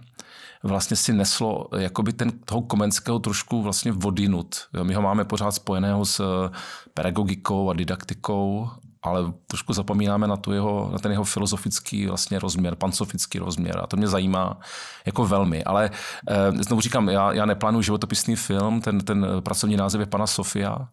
[0.63, 4.55] vlastně si neslo jakoby ten, toho Komenského trošku vlastně vodinut.
[4.83, 6.49] My ho máme pořád spojeného s eh,
[6.93, 8.69] pedagogikou a didaktikou,
[9.03, 13.87] ale trošku zapomínáme na, tu jeho, na ten jeho filozofický vlastně rozměr, pansofický rozměr a
[13.87, 14.59] to mě zajímá
[15.05, 15.63] jako velmi.
[15.63, 15.89] Ale
[16.27, 20.87] e, znovu říkám, já, já neplánuji životopisný film, ten, ten pracovní název je Pana Sofia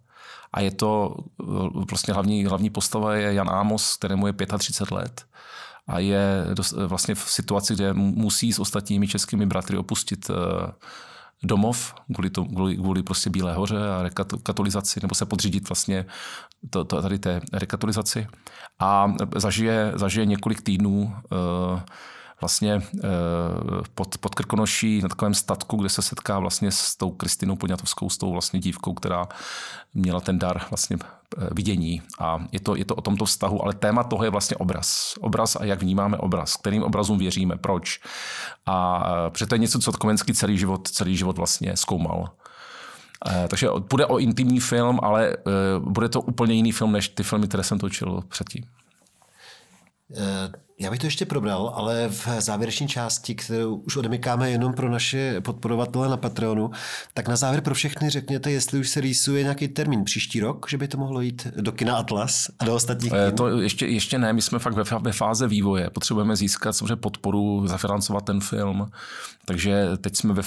[0.55, 1.45] a je to eh,
[1.91, 5.27] vlastně hlavní, hlavní postava je Jan Amos, kterému je 35 let
[5.87, 6.47] a je
[6.87, 10.35] vlastně v situaci, kde musí s ostatními českými bratry opustit eh,
[11.43, 16.07] domov kvůli, to, kvůli, kvůli prostě Bílé hoře a rekatolizaci, nebo se podřídit vlastně
[16.71, 18.27] to, to, tady té rekatolizaci.
[18.79, 21.81] A zažije, zažije několik týdnů uh,
[22.41, 23.09] vlastně eh,
[23.95, 28.19] pod, pod Krkonoší na takovém statku, kde se setká vlastně s tou Kristinou Podňatovskou, s
[28.19, 29.29] tou vlastně dívkou, která
[29.95, 32.03] měla ten dar vlastně eh, vidění.
[32.21, 35.15] A je to, je to o tomto vztahu, ale téma toho je vlastně obraz.
[35.21, 38.01] Obraz a jak vnímáme obraz, kterým obrazům věříme, proč.
[38.67, 42.31] A eh, protože to je něco, co Komenský celý život, celý život vlastně zkoumal.
[43.49, 45.37] Takže bude o intimní film, ale
[45.79, 48.65] bude to úplně jiný film, než ty filmy, které jsem točil předtím.
[50.79, 55.41] Já bych to ještě probral, ale v závěrečné části, kterou už odemykáme jenom pro naše
[55.41, 56.71] podporovatele na Patreonu,
[57.15, 60.79] tak na závěr pro všechny řekněte, jestli už se rýsuje nějaký termín příští rok, že
[60.79, 63.37] by to mohlo jít do kina Atlas a do ostatních kin.
[63.37, 65.91] To ještě, ještě ne, my jsme fakt ve, ve fáze vývoje.
[65.91, 68.91] Potřebujeme získat samozřejmě podporu, zafinancovat ten film.
[69.45, 70.43] Takže teď jsme ve,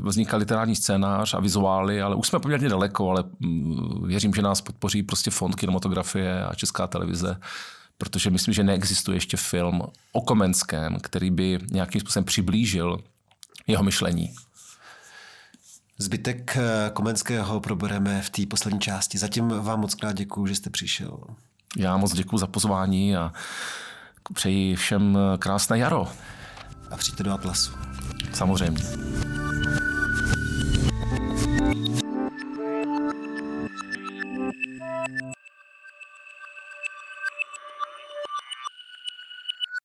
[0.00, 4.60] vznikal literární scénář a vizuály, ale už jsme poměrně daleko, ale mm, věřím, že nás
[4.60, 7.36] podpoří prostě fond kinematografie a česká televize
[8.00, 9.82] protože myslím, že neexistuje ještě film
[10.12, 12.98] o Komenském, který by nějakým způsobem přiblížil
[13.66, 14.34] jeho myšlení.
[15.98, 19.18] Zbytek eh, Komenského probereme v té poslední části.
[19.18, 21.18] Zatím vám moc krát děkuji, že jste přišel.
[21.76, 23.32] Já moc děkuji za pozvání a
[24.34, 26.08] přeji všem eh, krásné jaro.
[26.90, 27.72] A přijďte do Atlasu.
[28.32, 28.80] Samozřejmě.